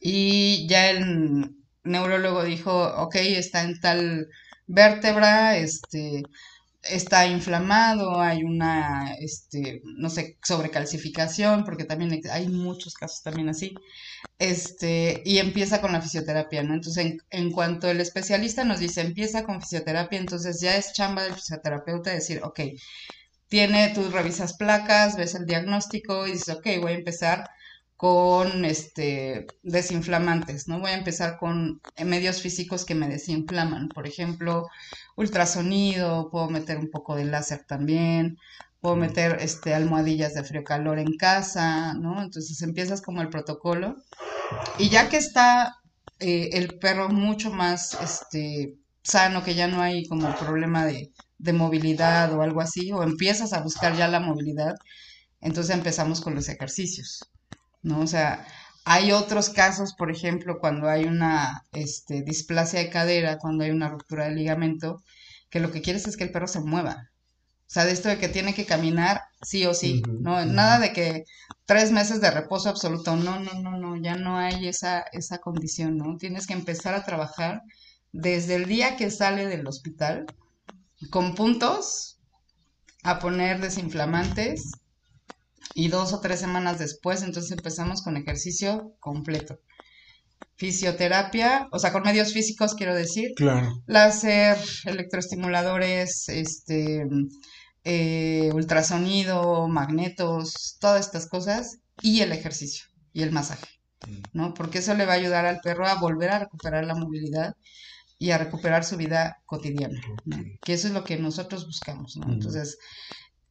y 0.00 0.66
ya 0.68 0.90
el 0.90 1.54
neurólogo 1.84 2.44
dijo, 2.44 2.72
ok, 2.96 3.16
está 3.16 3.62
en 3.62 3.80
tal 3.80 4.28
vértebra, 4.66 5.56
este, 5.56 6.22
está 6.82 7.26
inflamado, 7.26 8.20
hay 8.20 8.44
una, 8.44 9.14
este, 9.20 9.82
no 9.84 10.10
sé, 10.10 10.38
sobrecalcificación, 10.42 11.64
porque 11.64 11.84
también 11.84 12.20
hay 12.30 12.48
muchos 12.48 12.94
casos 12.94 13.22
también 13.22 13.48
así, 13.48 13.74
este, 14.38 15.22
y 15.24 15.38
empieza 15.38 15.80
con 15.80 15.92
la 15.92 16.02
fisioterapia, 16.02 16.62
¿no? 16.62 16.74
Entonces, 16.74 17.04
en, 17.04 17.18
en, 17.30 17.52
cuanto 17.52 17.88
el 17.90 18.00
especialista 18.00 18.64
nos 18.64 18.80
dice, 18.80 19.00
empieza 19.00 19.44
con 19.44 19.60
fisioterapia, 19.60 20.18
entonces 20.18 20.60
ya 20.60 20.76
es 20.76 20.92
chamba 20.92 21.22
del 21.24 21.34
fisioterapeuta 21.34 22.10
decir, 22.10 22.40
ok, 22.42 22.60
tiene, 23.48 23.92
tú 23.94 24.10
revisas 24.10 24.54
placas, 24.56 25.16
ves 25.16 25.34
el 25.34 25.46
diagnóstico 25.46 26.26
y 26.26 26.32
dices, 26.32 26.56
ok, 26.56 26.66
voy 26.80 26.92
a 26.92 26.96
empezar 26.96 27.48
con 27.96 28.64
este 28.64 29.46
desinflamantes, 29.62 30.68
¿no? 30.68 30.80
Voy 30.80 30.90
a 30.90 30.98
empezar 30.98 31.38
con 31.38 31.80
medios 32.04 32.42
físicos 32.42 32.84
que 32.84 32.94
me 32.94 33.08
desinflaman, 33.08 33.88
por 33.88 34.06
ejemplo, 34.06 34.68
ultrasonido, 35.16 36.30
puedo 36.30 36.48
meter 36.50 36.78
un 36.78 36.90
poco 36.90 37.16
de 37.16 37.24
láser 37.24 37.64
también, 37.66 38.36
puedo 38.80 38.96
meter 38.96 39.38
este 39.40 39.74
almohadillas 39.74 40.34
de 40.34 40.44
frío 40.44 40.62
calor 40.64 40.98
en 40.98 41.16
casa, 41.16 41.94
¿no? 41.94 42.22
Entonces 42.22 42.60
empiezas 42.62 43.00
como 43.02 43.22
el 43.22 43.30
protocolo 43.30 43.96
y 44.78 44.88
ya 44.90 45.08
que 45.08 45.16
está 45.16 45.76
eh, 46.20 46.50
el 46.52 46.78
perro 46.78 47.08
mucho 47.08 47.50
más 47.50 47.98
este 48.02 48.76
sano, 49.02 49.42
que 49.44 49.54
ya 49.54 49.68
no 49.68 49.80
hay 49.80 50.06
como 50.06 50.34
problema 50.36 50.84
de, 50.84 51.12
de 51.38 51.52
movilidad 51.52 52.32
o 52.34 52.42
algo 52.42 52.60
así, 52.60 52.92
o 52.92 53.02
empiezas 53.02 53.52
a 53.52 53.60
buscar 53.62 53.96
ya 53.96 54.08
la 54.08 54.20
movilidad, 54.20 54.74
entonces 55.40 55.74
empezamos 55.74 56.20
con 56.20 56.34
los 56.34 56.48
ejercicios. 56.48 57.20
¿No? 57.86 58.00
O 58.00 58.06
sea, 58.06 58.44
hay 58.84 59.12
otros 59.12 59.48
casos, 59.50 59.94
por 59.94 60.10
ejemplo, 60.10 60.58
cuando 60.60 60.88
hay 60.88 61.04
una 61.04 61.64
este, 61.72 62.22
displasia 62.22 62.80
de 62.80 62.90
cadera, 62.90 63.38
cuando 63.38 63.64
hay 63.64 63.70
una 63.70 63.88
ruptura 63.88 64.28
de 64.28 64.34
ligamento, 64.34 65.02
que 65.50 65.60
lo 65.60 65.70
que 65.72 65.82
quieres 65.82 66.06
es 66.06 66.16
que 66.16 66.24
el 66.24 66.32
perro 66.32 66.48
se 66.48 66.60
mueva. 66.60 67.10
O 67.66 67.68
sea, 67.68 67.84
de 67.84 67.92
esto 67.92 68.08
de 68.08 68.18
que 68.18 68.28
tiene 68.28 68.54
que 68.54 68.66
caminar 68.66 69.22
sí 69.42 69.66
o 69.66 69.74
sí, 69.74 70.02
¿no? 70.20 70.44
Nada 70.46 70.78
de 70.78 70.92
que 70.92 71.24
tres 71.64 71.90
meses 71.92 72.20
de 72.20 72.30
reposo 72.30 72.68
absoluto, 72.68 73.16
no, 73.16 73.40
no, 73.40 73.54
no, 73.54 73.76
no, 73.76 73.96
ya 73.96 74.16
no 74.16 74.38
hay 74.38 74.68
esa, 74.68 75.00
esa 75.12 75.38
condición, 75.38 75.96
¿no? 75.96 76.16
Tienes 76.16 76.46
que 76.46 76.54
empezar 76.54 76.94
a 76.94 77.04
trabajar 77.04 77.62
desde 78.12 78.54
el 78.56 78.66
día 78.66 78.96
que 78.96 79.10
sale 79.10 79.46
del 79.46 79.66
hospital, 79.66 80.26
con 81.10 81.34
puntos, 81.34 82.18
a 83.02 83.18
poner 83.18 83.60
desinflamantes, 83.60 84.72
y 85.78 85.88
dos 85.88 86.14
o 86.14 86.20
tres 86.20 86.40
semanas 86.40 86.78
después, 86.78 87.22
entonces 87.22 87.52
empezamos 87.52 88.00
con 88.00 88.16
ejercicio 88.16 88.94
completo. 88.98 89.60
Fisioterapia, 90.56 91.68
o 91.70 91.78
sea, 91.78 91.92
con 91.92 92.02
medios 92.02 92.32
físicos 92.32 92.74
quiero 92.74 92.94
decir. 92.94 93.32
Claro. 93.36 93.82
Láser, 93.86 94.56
electroestimuladores, 94.86 96.30
este, 96.30 97.06
eh, 97.84 98.50
ultrasonido, 98.54 99.68
magnetos, 99.68 100.78
todas 100.80 101.04
estas 101.04 101.28
cosas 101.28 101.80
y 102.00 102.22
el 102.22 102.32
ejercicio 102.32 102.86
y 103.12 103.22
el 103.22 103.32
masaje. 103.32 103.66
¿no? 104.32 104.54
Porque 104.54 104.78
eso 104.78 104.94
le 104.94 105.04
va 105.04 105.12
a 105.12 105.16
ayudar 105.16 105.44
al 105.44 105.60
perro 105.60 105.86
a 105.86 105.96
volver 105.96 106.30
a 106.30 106.38
recuperar 106.38 106.86
la 106.86 106.94
movilidad 106.94 107.54
y 108.18 108.30
a 108.30 108.38
recuperar 108.38 108.82
su 108.82 108.96
vida 108.96 109.42
cotidiana, 109.44 110.00
que 110.62 110.72
eso 110.72 110.88
es 110.88 110.94
lo 110.94 111.04
que 111.04 111.18
nosotros 111.18 111.66
buscamos, 111.66 112.16
¿no? 112.16 112.32
Entonces, 112.32 112.78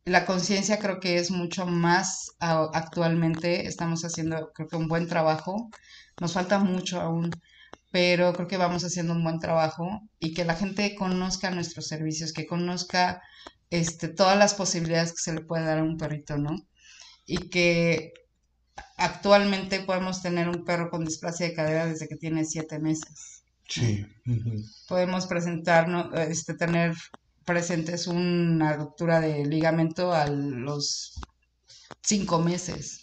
la 0.06 0.26
conciencia 0.26 0.78
creo 0.78 1.00
que 1.00 1.18
es 1.18 1.32
mucho 1.32 1.66
más 1.66 2.32
actualmente. 2.40 3.68
Estamos 3.68 4.04
haciendo, 4.04 4.52
creo 4.54 4.68
que 4.68 4.76
un 4.76 4.88
buen 4.88 5.08
trabajo. 5.08 5.70
Nos 6.22 6.34
falta 6.34 6.60
mucho 6.60 7.02
aún, 7.02 7.32
pero 7.92 8.32
creo 8.34 8.48
que 8.48 8.58
vamos 8.58 8.84
haciendo 8.84 9.14
un 9.14 9.24
buen 9.24 9.40
trabajo 9.40 10.02
y 10.20 10.34
que 10.34 10.46
la 10.46 10.56
gente 10.56 10.96
conozca 10.96 11.50
nuestros 11.50 11.88
servicios, 11.88 12.34
que 12.34 12.46
conozca 12.46 13.22
este, 13.72 14.08
todas 14.08 14.38
las 14.38 14.54
posibilidades 14.54 15.12
que 15.12 15.22
se 15.22 15.34
le 15.34 15.42
puede 15.42 15.66
dar 15.66 15.80
a 15.80 15.84
un 15.84 15.98
perrito, 15.98 16.38
¿no? 16.38 16.56
Y 17.26 17.50
que 17.50 18.14
actualmente 18.98 19.80
podemos 19.80 20.22
tener 20.22 20.48
un 20.48 20.64
perro 20.64 20.90
con 20.92 21.04
displasia 21.04 21.48
de 21.48 21.54
cadera 21.54 21.88
desde 21.88 22.08
que 22.08 22.16
tiene 22.16 22.46
siete 22.46 22.80
meses. 22.80 23.44
Sí. 23.68 24.06
Podemos 24.88 25.26
presentarnos, 25.26 26.14
este, 26.20 26.54
tener 26.54 26.94
presentes 27.46 28.08
una 28.08 28.74
ruptura 28.74 29.20
de 29.22 29.46
ligamento 29.46 30.12
a 30.14 30.28
los 30.28 31.14
cinco 32.02 32.40
meses, 32.40 33.02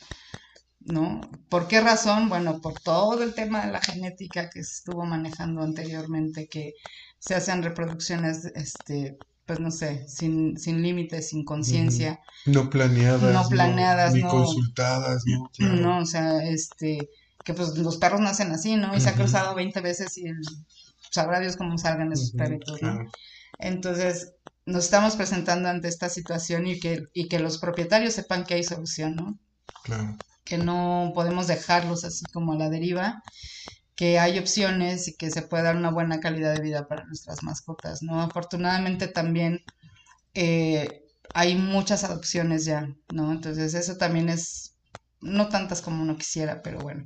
¿no? 0.80 1.20
¿Por 1.49 1.68
qué 1.68 1.80
razón? 1.80 2.28
Bueno, 2.28 2.61
por 2.61 2.75
todo 2.80 3.22
el 3.22 3.34
tema 3.34 3.64
de 3.64 3.72
la 3.72 3.80
genética 3.80 4.50
que 4.50 4.62
se 4.64 4.75
estuvo 4.75 5.04
manejando 5.04 5.62
anteriormente, 5.62 6.49
que 6.49 6.75
se 7.18 7.34
hacen 7.34 7.62
reproducciones, 7.62 8.44
este, 8.56 9.16
pues 9.46 9.61
no 9.61 9.70
sé, 9.70 10.06
sin, 10.08 10.58
sin 10.58 10.82
límites, 10.82 11.28
sin 11.28 11.44
conciencia. 11.44 12.20
No 12.46 12.68
planeadas. 12.68 13.32
No 13.32 13.49
planeadas, 13.49 14.14
Ni 14.14 14.22
consultadas, 14.22 15.22
¿no? 15.26 15.50
No, 15.76 15.99
o 15.99 16.06
sea, 16.06 16.42
este, 16.44 17.08
que 17.44 17.54
pues 17.54 17.76
los 17.78 17.99
perros 17.99 18.20
nacen 18.20 18.50
así, 18.52 18.75
¿no? 18.76 18.96
Y 18.96 19.00
se 19.00 19.11
ha 19.11 19.14
cruzado 19.14 19.54
20 19.54 19.80
veces 19.80 20.18
y 20.18 20.25
sabrá 21.11 21.38
Dios 21.40 21.56
cómo 21.56 21.78
salgan 21.78 22.12
esos 22.12 22.32
perritos, 22.32 22.82
¿no? 22.82 23.06
Entonces, 23.62 24.35
nos 24.66 24.85
estamos 24.85 25.16
presentando 25.16 25.69
ante 25.69 25.88
esta 25.88 26.09
situación 26.09 26.66
y 26.66 26.78
que, 26.81 27.04
y 27.14 27.28
que 27.28 27.38
los 27.38 27.59
propietarios 27.59 28.14
sepan 28.14 28.45
que 28.45 28.54
hay 28.54 28.64
solución, 28.64 29.16
¿no? 29.16 29.38
Claro. 29.85 30.19
Que 30.45 30.59
no 30.59 31.12
podemos 31.14 31.47
dejarlos 31.47 32.04
así 32.04 32.26
como 32.26 32.52
a 32.52 32.57
la 32.57 32.69
deriva, 32.69 33.23
que 33.95 34.19
hay 34.19 34.38
opciones 34.38 35.09
y 35.09 35.16
que 35.16 35.31
se 35.31 35.42
puede 35.42 35.64
dar 35.64 35.76
una 35.76 35.90
buena 35.90 36.21
calidad 36.21 36.54
de 36.54 36.62
vida 36.62 36.88
para 36.88 37.04
nuestras 37.04 37.42
mascotas, 37.42 38.02
¿no? 38.02 38.21
Afortunadamente 38.21 39.07
también 39.07 39.61
eh, 40.35 41.04
hay 41.35 41.54
muchas 41.54 42.04
adopciones 42.04 42.64
ya, 42.64 42.88
¿no? 43.11 43.33
Entonces 43.33 43.75
eso 43.75 43.97
también 43.97 44.28
es 44.28 44.72
no 45.23 45.49
tantas 45.49 45.81
como 45.81 46.02
uno 46.02 46.17
quisiera, 46.17 46.62
pero 46.62 46.81
bueno. 46.81 47.05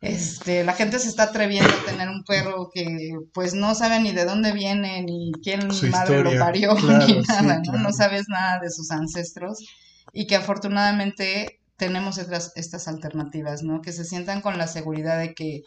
Este, 0.00 0.64
la 0.64 0.72
gente 0.72 0.98
se 0.98 1.08
está 1.08 1.24
atreviendo 1.24 1.68
a 1.68 1.84
tener 1.84 2.08
un 2.08 2.24
perro 2.24 2.70
que 2.72 3.10
pues 3.34 3.52
no 3.52 3.74
sabe 3.74 4.00
ni 4.00 4.12
de 4.12 4.24
dónde 4.24 4.52
viene, 4.52 5.02
ni 5.02 5.32
quién 5.42 5.68
madre 5.90 6.22
lo 6.22 6.38
parió, 6.38 6.74
ni 7.06 7.20
nada, 7.20 7.60
¿no? 7.64 7.72
No 7.78 7.92
sabes 7.92 8.24
nada 8.28 8.60
de 8.60 8.70
sus 8.70 8.90
ancestros 8.90 9.58
y 10.12 10.26
que 10.26 10.36
afortunadamente 10.36 11.60
tenemos 11.76 12.18
estas, 12.18 12.52
estas 12.56 12.88
alternativas, 12.88 13.62
¿no? 13.62 13.82
Que 13.82 13.92
se 13.92 14.04
sientan 14.04 14.40
con 14.40 14.56
la 14.56 14.66
seguridad 14.66 15.18
de 15.18 15.34
que 15.34 15.62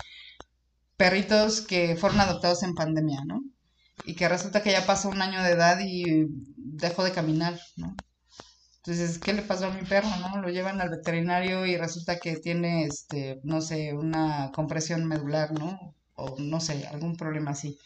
perritos 0.97 1.61
que 1.61 1.95
fueron 1.95 2.21
adoptados 2.21 2.63
en 2.63 2.75
pandemia, 2.75 3.21
¿no? 3.25 3.41
Y 4.05 4.15
que 4.15 4.29
resulta 4.29 4.63
que 4.63 4.71
ya 4.71 4.85
pasó 4.85 5.09
un 5.09 5.21
año 5.21 5.43
de 5.43 5.51
edad 5.51 5.79
y 5.83 6.25
dejó 6.55 7.03
de 7.03 7.11
caminar, 7.11 7.59
¿no? 7.77 7.95
Entonces, 8.85 9.17
¿qué 9.19 9.31
le 9.31 9.43
pasó 9.43 9.67
a 9.67 9.73
mi 9.73 9.81
perro, 9.87 10.09
no? 10.19 10.41
Lo 10.41 10.49
llevan 10.49 10.81
al 10.81 10.89
veterinario 10.89 11.65
y 11.65 11.77
resulta 11.77 12.19
que 12.19 12.35
tiene, 12.35 12.83
este, 12.83 13.39
no 13.43 13.61
sé, 13.61 13.93
una 13.93 14.51
compresión 14.53 15.05
medular, 15.05 15.53
¿no? 15.53 15.95
O 16.15 16.35
no 16.37 16.59
sé, 16.59 16.85
algún 16.87 17.15
problema 17.15 17.51
así. 17.51 17.77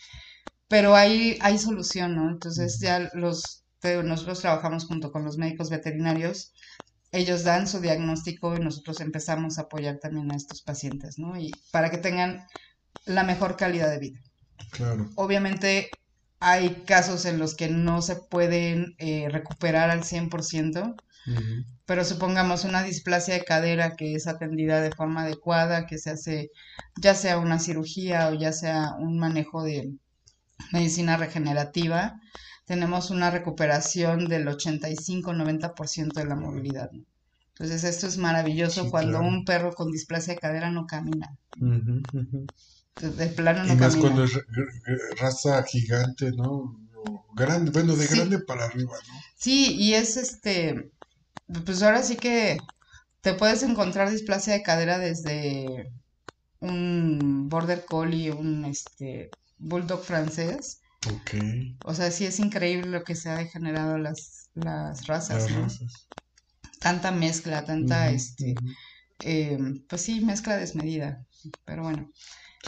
Pero 0.67 0.95
hay, 0.95 1.37
hay 1.41 1.59
solución, 1.59 2.15
¿no? 2.15 2.29
Entonces 2.31 2.79
ya 2.79 3.11
los, 3.13 3.63
nosotros 3.83 4.41
trabajamos 4.41 4.87
junto 4.87 5.11
con 5.11 5.23
los 5.23 5.37
médicos 5.37 5.69
veterinarios, 5.69 6.51
ellos 7.11 7.43
dan 7.43 7.67
su 7.67 7.79
diagnóstico 7.79 8.55
y 8.55 8.59
nosotros 8.59 8.99
empezamos 8.99 9.59
a 9.59 9.63
apoyar 9.63 9.99
también 9.99 10.31
a 10.31 10.35
estos 10.35 10.63
pacientes, 10.63 11.19
¿no? 11.19 11.39
Y 11.39 11.61
para 11.71 11.91
que 11.91 11.99
tengan 11.99 12.43
la 13.05 13.23
mejor 13.23 13.55
calidad 13.55 13.91
de 13.91 13.99
vida. 13.99 14.19
Claro. 14.71 15.09
Obviamente 15.15 15.91
hay 16.39 16.83
casos 16.85 17.25
en 17.25 17.39
los 17.39 17.55
que 17.55 17.69
no 17.69 18.01
se 18.01 18.15
pueden 18.15 18.95
eh, 18.99 19.27
recuperar 19.29 19.89
al 19.89 20.03
100%, 20.03 20.95
pero 21.85 22.05
supongamos 22.05 22.63
una 22.63 22.83
displasia 22.83 23.33
de 23.33 23.43
cadera 23.43 23.97
que 23.97 24.13
es 24.15 24.27
atendida 24.27 24.79
de 24.79 24.91
forma 24.91 25.23
adecuada, 25.23 25.85
que 25.85 25.97
se 25.97 26.11
hace 26.11 26.51
ya 27.01 27.15
sea 27.15 27.37
una 27.37 27.59
cirugía 27.59 28.29
o 28.29 28.33
ya 28.33 28.53
sea 28.53 28.93
un 28.97 29.19
manejo 29.19 29.61
de 29.61 29.91
medicina 30.71 31.17
regenerativa, 31.17 32.21
tenemos 32.65 33.09
una 33.11 33.29
recuperación 33.29 34.29
del 34.29 34.47
85-90% 34.47 36.13
de 36.13 36.25
la 36.25 36.35
movilidad. 36.35 36.91
Entonces 37.49 37.83
esto 37.83 38.07
es 38.07 38.17
maravilloso 38.17 38.89
cuando 38.89 39.19
un 39.19 39.43
perro 39.43 39.73
con 39.73 39.91
displasia 39.91 40.33
de 40.33 40.39
cadera 40.39 40.71
no 40.71 40.85
camina 40.85 41.35
de 43.01 43.27
plano 43.27 43.63
no 43.63 43.73
y 43.73 43.77
más 43.77 43.95
cuando 43.95 44.23
es 44.23 44.31
raza 45.19 45.63
gigante, 45.63 46.31
¿no? 46.31 46.87
grande, 47.35 47.71
bueno, 47.71 47.95
de 47.95 48.07
grande 48.07 48.39
para 48.39 48.65
arriba, 48.65 48.93
¿no? 49.07 49.13
Sí, 49.37 49.75
y 49.75 49.93
es 49.93 50.17
este, 50.17 50.91
pues 51.65 51.81
ahora 51.83 52.01
sí 52.03 52.17
que 52.17 52.59
te 53.21 53.33
puedes 53.33 53.63
encontrar 53.63 54.09
displasia 54.09 54.53
de 54.53 54.63
cadera 54.63 54.97
desde 54.97 55.91
un 56.59 57.47
border 57.49 57.85
collie, 57.85 58.31
un 58.31 58.65
este 58.65 59.35
bulldog 59.57 60.03
francés. 60.03 60.81
Ok. 61.07 61.35
O 61.83 61.93
sea, 61.93 62.11
sí 62.11 62.25
es 62.25 62.39
increíble 62.39 62.89
lo 62.89 63.03
que 63.03 63.15
se 63.15 63.29
ha 63.29 63.37
degenerado 63.37 63.97
las, 63.97 64.49
las 64.53 65.05
razas, 65.07 65.49
¿no? 65.51 65.67
Tanta 66.79 67.11
mezcla, 67.11 67.65
tanta, 67.65 68.09
este, 68.09 68.59
eh, 69.19 69.57
pues 69.87 70.01
sí, 70.01 70.21
mezcla 70.21 70.57
desmedida, 70.57 71.25
pero 71.65 71.83
bueno. 71.83 72.11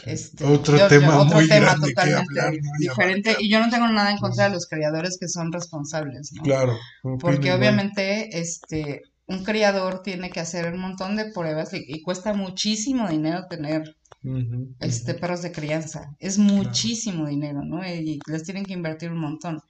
Este, 0.05 0.45
otro 0.45 0.87
tema 0.87 1.23
muy 1.23 1.47
totalmente 1.47 2.61
diferente 2.79 3.35
y 3.39 3.49
yo 3.49 3.59
no 3.59 3.69
tengo 3.69 3.87
nada 3.87 4.11
en 4.11 4.17
contra 4.17 4.45
de 4.45 4.51
los 4.51 4.67
criadores 4.67 5.17
que 5.19 5.27
son 5.27 5.51
responsables, 5.51 6.31
¿no? 6.33 6.43
Claro. 6.43 6.77
Porque 7.19 7.51
obviamente 7.51 8.39
este 8.39 9.03
un 9.29 9.43
criador 9.43 10.01
tiene 10.03 10.29
que 10.29 10.39
hacer 10.39 10.73
un 10.73 10.81
montón 10.81 11.15
de 11.15 11.31
pruebas 11.31 11.69
y, 11.73 12.01
cuesta 12.01 12.33
muchísimo 12.33 13.07
dinero 13.07 13.45
tener 13.49 13.95
este 14.81 15.13
perros 15.13 15.41
de 15.41 15.51
crianza. 15.51 16.15
Es 16.19 16.37
muchísimo 16.37 17.27
dinero, 17.27 17.63
¿no? 17.63 17.87
Y 17.87 18.19
les 18.27 18.43
tienen 18.43 18.65
que 18.65 18.73
invertir 18.73 19.11
un 19.11 19.19
montón 19.19 19.61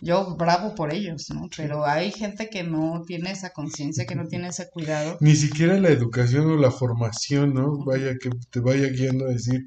yo 0.00 0.34
bravo 0.36 0.74
por 0.74 0.92
ellos, 0.92 1.26
¿no? 1.30 1.48
Pero 1.56 1.86
hay 1.86 2.10
gente 2.10 2.48
que 2.48 2.64
no 2.64 3.02
tiene 3.06 3.30
esa 3.30 3.50
conciencia, 3.50 4.06
que 4.06 4.16
no 4.16 4.26
tiene 4.26 4.48
ese 4.48 4.68
cuidado. 4.70 5.16
Ni 5.20 5.36
siquiera 5.36 5.78
la 5.78 5.90
educación 5.90 6.50
o 6.50 6.56
la 6.56 6.70
formación, 6.70 7.54
¿no? 7.54 7.84
Vaya 7.84 8.16
que 8.18 8.30
te 8.50 8.60
vaya 8.60 8.88
guiando 8.88 9.26
a 9.26 9.28
decir 9.28 9.66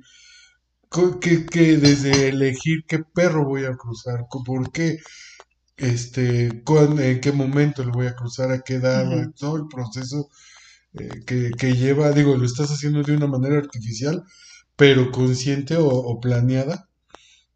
que, 1.22 1.46
que 1.46 1.78
desde 1.78 2.30
elegir 2.30 2.84
qué 2.88 3.00
perro 3.00 3.46
voy 3.46 3.66
a 3.66 3.76
cruzar, 3.76 4.26
por 4.46 4.72
qué, 4.72 4.98
este, 5.78 6.48
en 6.48 7.22
qué 7.22 7.32
momento 7.32 7.84
lo 7.84 7.92
voy 7.92 8.08
a 8.08 8.16
cruzar, 8.16 8.52
a 8.52 8.62
qué 8.62 8.76
edad, 8.76 9.06
todo 9.38 9.58
el 9.58 9.68
proceso 9.68 10.30
eh, 10.94 11.24
que, 11.26 11.52
que, 11.52 11.76
lleva, 11.76 12.12
digo, 12.12 12.38
lo 12.38 12.46
estás 12.46 12.70
haciendo 12.72 13.04
de 13.04 13.16
una 13.16 13.28
manera 13.28 13.58
artificial, 13.58 14.24
pero 14.76 15.12
consciente 15.12 15.78
o, 15.78 15.88
o 15.88 16.20
planeada 16.20 16.88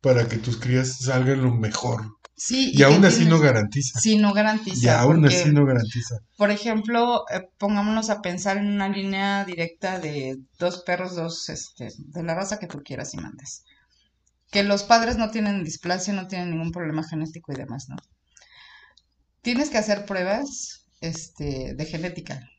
para 0.02 0.28
que 0.28 0.38
tus 0.38 0.58
crías 0.58 1.00
salgan 1.00 1.44
lo 1.44 1.54
mejor. 1.54 2.20
Sí, 2.40 2.72
y, 2.74 2.84
aún 2.84 3.04
así 3.04 3.26
no 3.26 3.38
garantiza. 3.38 4.00
Sí, 4.00 4.18
no 4.18 4.34
garantiza. 4.34 4.86
Y 4.86 4.90
aún 4.90 5.26
así 5.26 5.52
no 5.52 5.66
garantiza. 5.66 6.20
Por 6.38 6.52
ejemplo, 6.52 7.26
eh, 7.30 7.50
pongámonos 7.58 8.10
a 8.10 8.22
pensar 8.22 8.58
en 8.58 8.68
una 8.68 8.88
línea 8.88 9.44
directa 9.44 10.00
de 10.00 10.38
dos 10.58 10.84
perros, 10.86 11.18
dos, 11.18 11.50
este, 11.50 11.90
de 11.98 12.24
la 12.24 12.36
raza 12.36 12.58
que 12.58 12.68
tú 12.68 12.82
quieras 12.82 13.14
y 13.14 13.18
mandes. 13.18 13.66
Que 14.52 14.64
los 14.64 14.84
padres 14.84 15.18
no 15.18 15.30
tienen 15.30 15.64
displasia, 15.64 16.14
no 16.14 16.28
tienen 16.28 16.52
ningún 16.52 16.72
problema 16.72 17.04
genético 17.04 17.52
y 17.52 17.56
demás, 17.56 17.88
¿no? 17.90 17.96
Tienes 19.42 19.70
que 19.70 19.78
hacer 19.78 20.06
pruebas 20.06 20.88
este, 21.02 21.76
de 21.76 21.86
genética 21.86 22.50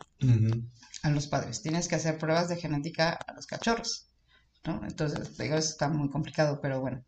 a 1.02 1.10
los 1.10 1.26
padres. 1.26 1.62
Tienes 1.62 1.88
que 1.88 1.96
hacer 1.96 2.18
pruebas 2.18 2.48
de 2.48 2.56
genética 2.56 3.12
a 3.12 3.34
los 3.34 3.46
cachorros, 3.46 4.08
¿no? 4.64 4.80
Entonces, 4.84 5.36
digo, 5.36 5.56
eso 5.56 5.70
está 5.70 5.88
muy 5.88 6.10
complicado, 6.10 6.60
pero 6.60 6.80
bueno. 6.80 7.04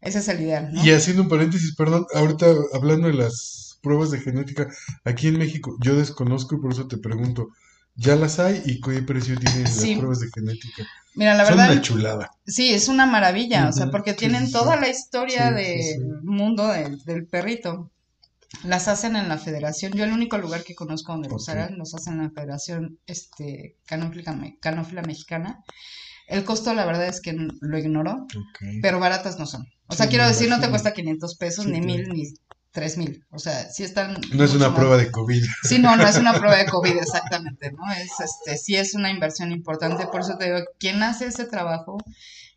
Ese 0.00 0.18
es 0.18 0.28
el 0.28 0.42
ideal. 0.42 0.70
Y 0.84 0.90
haciendo 0.90 1.22
un 1.22 1.28
paréntesis, 1.28 1.74
perdón, 1.74 2.06
ahorita 2.14 2.46
hablando 2.74 3.08
de 3.08 3.14
las 3.14 3.78
pruebas 3.82 4.10
de 4.10 4.20
genética, 4.20 4.68
aquí 5.04 5.28
en 5.28 5.38
México 5.38 5.76
yo 5.80 5.96
desconozco 5.96 6.56
y 6.56 6.60
por 6.60 6.72
eso 6.72 6.86
te 6.88 6.98
pregunto, 6.98 7.48
¿ya 7.96 8.16
las 8.16 8.38
hay 8.38 8.62
y 8.64 8.80
qué 8.80 9.02
precio 9.02 9.38
tienen 9.38 9.64
las 9.64 9.76
pruebas 9.76 10.20
de 10.20 10.28
genética? 10.34 10.86
Mira, 11.14 11.34
la 11.34 11.44
verdad. 11.44 11.66
Es 11.66 11.72
una 11.72 11.82
chulada. 11.82 12.30
Sí, 12.46 12.74
es 12.74 12.88
una 12.88 13.06
maravilla, 13.06 13.68
o 13.68 13.72
sea, 13.72 13.90
porque 13.90 14.14
tienen 14.14 14.50
toda 14.50 14.76
la 14.76 14.88
historia 14.88 15.52
del 15.52 16.22
mundo 16.22 16.66
del, 16.68 17.26
perrito. 17.26 17.90
Las 18.62 18.88
hacen 18.88 19.16
en 19.16 19.28
la 19.28 19.38
federación. 19.38 19.92
Yo 19.92 20.04
el 20.04 20.12
único 20.12 20.38
lugar 20.38 20.62
que 20.62 20.74
conozco 20.74 21.12
donde 21.12 21.28
los 21.28 21.48
hagan, 21.48 21.76
los 21.76 21.94
hacen 21.94 22.14
en 22.14 22.24
la 22.24 22.30
federación 22.30 22.98
este, 23.06 23.76
canófila 23.86 25.02
mexicana. 25.02 25.64
El 26.26 26.44
costo, 26.44 26.72
la 26.72 26.86
verdad 26.86 27.06
es 27.06 27.20
que 27.20 27.32
lo 27.32 27.78
ignoro, 27.78 28.26
pero 28.80 28.98
baratas 28.98 29.38
no 29.38 29.46
son. 29.46 29.66
O 29.88 29.94
sea, 29.94 30.08
quiero 30.08 30.26
decir, 30.26 30.48
no 30.48 30.60
te 30.60 30.70
cuesta 30.70 30.94
500 30.94 31.36
pesos, 31.36 31.66
ni 31.66 31.80
mil, 31.80 32.08
ni 32.08 32.32
tres 32.74 32.98
mil. 32.98 33.24
O 33.30 33.38
sea, 33.38 33.70
sí 33.70 33.84
están. 33.84 34.20
No 34.32 34.44
es 34.44 34.52
una 34.52 34.74
prueba 34.74 34.96
de 34.96 35.10
COVID. 35.10 35.42
Sí, 35.62 35.78
no, 35.78 35.96
no 35.96 36.06
es 36.06 36.18
una 36.18 36.34
prueba 36.38 36.56
de 36.56 36.66
COVID, 36.66 36.98
exactamente, 36.98 37.72
¿no? 37.72 37.90
Es, 37.92 38.20
este, 38.20 38.58
sí 38.58 38.76
es 38.76 38.94
una 38.94 39.10
inversión 39.10 39.52
importante. 39.52 40.06
Por 40.08 40.20
eso 40.20 40.36
te 40.36 40.46
digo, 40.46 40.58
quien 40.78 41.02
hace 41.02 41.26
ese 41.26 41.44
trabajo, 41.46 41.96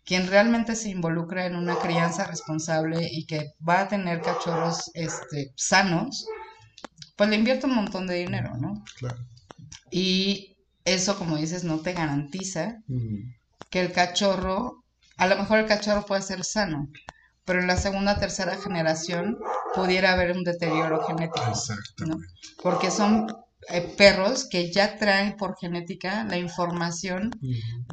quien 0.03 0.27
realmente 0.27 0.75
se 0.75 0.89
involucra 0.89 1.45
en 1.45 1.55
una 1.55 1.77
crianza 1.77 2.25
responsable 2.25 3.07
y 3.09 3.25
que 3.27 3.53
va 3.67 3.81
a 3.81 3.87
tener 3.87 4.21
cachorros 4.21 4.89
este, 4.95 5.53
sanos, 5.55 6.25
pues 7.15 7.29
le 7.29 7.35
invierte 7.35 7.67
un 7.67 7.75
montón 7.75 8.07
de 8.07 8.15
dinero, 8.15 8.57
¿no? 8.57 8.83
Claro. 8.97 9.23
Y 9.91 10.57
eso, 10.83 11.17
como 11.17 11.37
dices, 11.37 11.63
no 11.63 11.79
te 11.81 11.93
garantiza 11.93 12.77
que 13.69 13.81
el 13.81 13.91
cachorro, 13.91 14.83
a 15.17 15.27
lo 15.27 15.37
mejor 15.37 15.59
el 15.59 15.67
cachorro 15.67 16.05
puede 16.05 16.23
ser 16.23 16.43
sano, 16.43 16.89
pero 17.47 17.61
en 17.61 17.67
la 17.67 17.77
segunda, 17.77 18.19
tercera 18.19 18.57
generación 18.57 19.39
pudiera 19.73 20.11
haber 20.11 20.35
un 20.35 20.43
deterioro 20.43 21.01
genético. 21.05 21.49
Exactamente. 21.49 22.27
Porque 22.61 22.91
son 22.91 23.25
eh, 23.69 23.81
perros 23.97 24.49
que 24.49 24.69
ya 24.69 24.97
traen 24.97 25.37
por 25.37 25.57
genética 25.57 26.25
la 26.25 26.37
información 26.37 27.31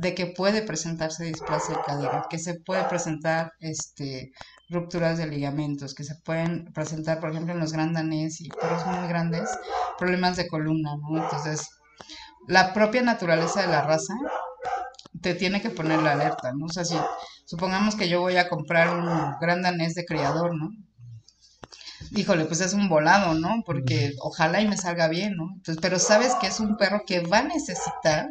de 0.00 0.14
que 0.16 0.26
puede 0.26 0.62
presentarse 0.62 1.24
displasia 1.24 1.76
de 1.76 1.82
cadera, 1.86 2.26
que 2.28 2.40
se 2.40 2.54
puede 2.60 2.82
presentar 2.84 3.52
este 3.60 4.32
rupturas 4.70 5.18
de 5.18 5.28
ligamentos, 5.28 5.94
que 5.94 6.02
se 6.02 6.16
pueden 6.24 6.72
presentar, 6.72 7.20
por 7.20 7.30
ejemplo, 7.30 7.54
en 7.54 7.60
los 7.60 7.72
grandanés 7.72 8.40
y 8.40 8.48
perros 8.48 8.84
muy 8.86 9.06
grandes, 9.06 9.48
problemas 9.98 10.36
de 10.36 10.48
columna, 10.48 10.96
¿no? 10.96 11.22
Entonces, 11.22 11.68
la 12.48 12.72
propia 12.72 13.02
naturaleza 13.02 13.62
de 13.62 13.68
la 13.68 13.82
raza 13.82 14.14
te 15.20 15.34
tiene 15.34 15.62
que 15.62 15.70
poner 15.70 16.02
la 16.02 16.12
alerta, 16.12 16.52
¿no? 16.52 16.66
O 16.66 16.72
sea, 16.72 16.84
si 16.84 16.96
supongamos 17.44 17.96
que 17.96 18.08
yo 18.08 18.20
voy 18.20 18.36
a 18.36 18.48
comprar 18.48 18.96
un 18.96 19.34
gran 19.40 19.62
danés 19.62 19.94
de 19.94 20.04
criador, 20.04 20.56
¿no? 20.56 20.70
Híjole, 22.10 22.44
pues 22.44 22.60
es 22.60 22.74
un 22.74 22.88
volado, 22.88 23.34
¿no? 23.34 23.62
Porque 23.64 24.12
ojalá 24.20 24.60
y 24.60 24.68
me 24.68 24.76
salga 24.76 25.08
bien, 25.08 25.36
¿no? 25.36 25.48
Entonces, 25.54 25.78
pero 25.80 25.98
sabes 25.98 26.34
que 26.40 26.46
es 26.46 26.60
un 26.60 26.76
perro 26.76 27.02
que 27.06 27.20
va 27.20 27.38
a 27.38 27.44
necesitar 27.44 28.28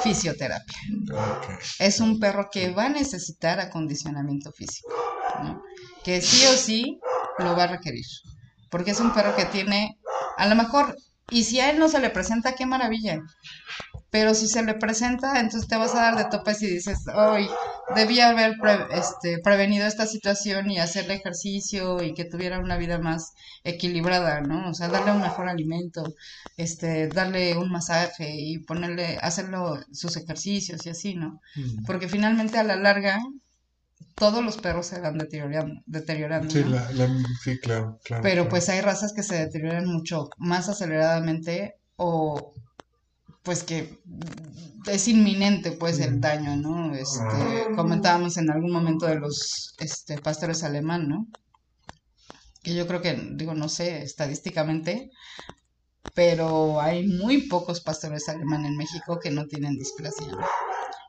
fisioterapia. 0.00 0.78
Es 1.78 2.00
un 2.00 2.18
perro 2.18 2.48
que 2.50 2.70
va 2.70 2.86
a 2.86 2.88
necesitar 2.88 3.60
acondicionamiento 3.60 4.52
físico, 4.52 4.92
¿no? 5.42 5.62
Que 6.02 6.20
sí 6.20 6.44
o 6.46 6.56
sí 6.56 6.98
lo 7.38 7.56
va 7.56 7.64
a 7.64 7.68
requerir. 7.68 8.04
Porque 8.70 8.92
es 8.92 9.00
un 9.00 9.12
perro 9.12 9.36
que 9.36 9.44
tiene, 9.44 9.98
a 10.36 10.46
lo 10.46 10.56
mejor, 10.56 10.96
y 11.30 11.44
si 11.44 11.60
a 11.60 11.70
él 11.70 11.78
no 11.78 11.88
se 11.88 12.00
le 12.00 12.10
presenta, 12.10 12.54
qué 12.54 12.66
maravilla. 12.66 13.20
Pero 14.10 14.34
si 14.34 14.48
se 14.48 14.62
le 14.62 14.74
presenta, 14.74 15.40
entonces 15.40 15.68
te 15.68 15.76
vas 15.76 15.94
a 15.94 16.02
dar 16.02 16.16
de 16.16 16.24
topes 16.24 16.62
y 16.62 16.66
dices, 16.66 16.98
hoy 17.14 17.48
debía 17.94 18.30
haber 18.30 18.56
este, 18.90 19.38
prevenido 19.38 19.86
esta 19.86 20.06
situación 20.06 20.70
y 20.70 20.78
hacerle 20.78 21.14
ejercicio 21.14 22.02
y 22.02 22.14
que 22.14 22.24
tuviera 22.24 22.58
una 22.58 22.76
vida 22.76 22.98
más 22.98 23.32
equilibrada, 23.64 24.40
¿no? 24.40 24.70
O 24.70 24.74
sea, 24.74 24.88
darle 24.88 25.12
un 25.12 25.20
mejor 25.20 25.48
alimento, 25.48 26.14
este, 26.56 27.08
darle 27.08 27.56
un 27.56 27.70
masaje 27.70 28.34
y 28.34 28.58
ponerle, 28.58 29.18
hacerlo 29.20 29.78
sus 29.92 30.16
ejercicios 30.16 30.84
y 30.86 30.90
así, 30.90 31.14
¿no? 31.14 31.40
Mm. 31.56 31.84
Porque 31.84 32.08
finalmente 32.08 32.58
a 32.58 32.64
la 32.64 32.76
larga 32.76 33.18
todos 34.14 34.44
los 34.44 34.56
perros 34.58 34.86
se 34.86 35.00
van 35.00 35.18
deteriorando. 35.18 35.80
deteriorando 35.86 36.50
sí, 36.50 36.64
sí, 37.42 37.58
claro, 37.58 37.98
claro. 38.04 38.22
Pero 38.22 38.48
pues 38.48 38.68
hay 38.68 38.80
razas 38.80 39.12
que 39.12 39.22
se 39.22 39.36
deterioran 39.36 39.86
mucho 39.86 40.28
más 40.38 40.68
aceleradamente 40.68 41.76
o 41.96 42.52
pues 43.42 43.64
que 43.64 44.00
es 44.86 45.08
inminente 45.08 45.72
pues 45.72 45.98
el 46.00 46.20
daño, 46.20 46.56
¿no? 46.56 46.94
Este, 46.94 47.74
comentábamos 47.74 48.36
en 48.36 48.50
algún 48.50 48.72
momento 48.72 49.06
de 49.06 49.16
los 49.18 49.74
este, 49.78 50.18
pastores 50.18 50.62
alemán, 50.62 51.08
¿no? 51.08 51.26
Que 52.62 52.74
yo 52.74 52.86
creo 52.86 53.02
que, 53.02 53.14
digo, 53.34 53.54
no 53.54 53.68
sé, 53.68 54.02
estadísticamente, 54.02 55.10
pero 56.14 56.80
hay 56.80 57.06
muy 57.06 57.48
pocos 57.48 57.80
pastores 57.80 58.28
alemán 58.28 58.64
en 58.64 58.76
México 58.76 59.18
que 59.20 59.30
no 59.30 59.46
tienen 59.46 59.76
displasia. 59.76 60.28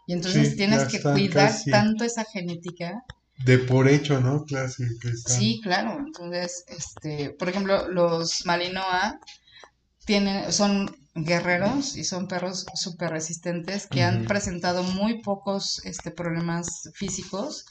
Y 0.08 0.14
entonces 0.14 0.56
tienes 0.56 0.86
que 0.86 1.02
cuidar 1.02 1.54
tanto 1.70 2.04
esa 2.04 2.26
genética. 2.26 3.04
De 3.46 3.58
por 3.60 3.88
hecho, 3.88 4.20
¿no? 4.20 4.46
Sí, 5.26 5.60
claro. 5.64 6.00
Entonces, 6.00 6.64
este, 6.68 7.32
por 7.32 7.50
ejemplo, 7.50 7.88
los 7.90 8.46
Malinois 8.46 9.16
tienen, 10.06 10.52
son 10.52 11.03
guerreros 11.16 11.96
y 11.96 12.04
son 12.04 12.28
perros 12.28 12.66
súper 12.74 13.12
resistentes 13.12 13.88
que 13.88 14.04
han 14.04 14.26
presentado 14.26 14.84
muy 14.84 15.22
pocos 15.22 15.82
este, 15.86 16.12
problemas 16.12 16.90
físicos, 16.96 17.66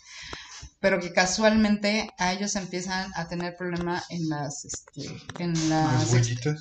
pero 0.80 1.00
que 1.00 1.12
casualmente 1.12 2.10
a 2.18 2.32
ellos 2.32 2.54
empiezan 2.56 3.10
a 3.14 3.28
tener 3.28 3.56
problema 3.56 4.02
en 4.10 4.28
las, 4.28 4.64
este, 4.64 5.08
en 5.38 5.68
las, 5.68 6.12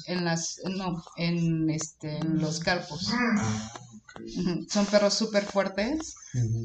en 0.08 0.26
las, 0.26 0.60
no, 0.66 1.04
en 1.18 1.70
este, 1.70 2.18
en 2.18 2.40
los 2.40 2.60
carpos. 2.60 3.10
Ah, 3.14 3.72
son 4.70 4.86
perros 4.88 5.14
súper 5.14 5.46
fuertes, 5.46 6.16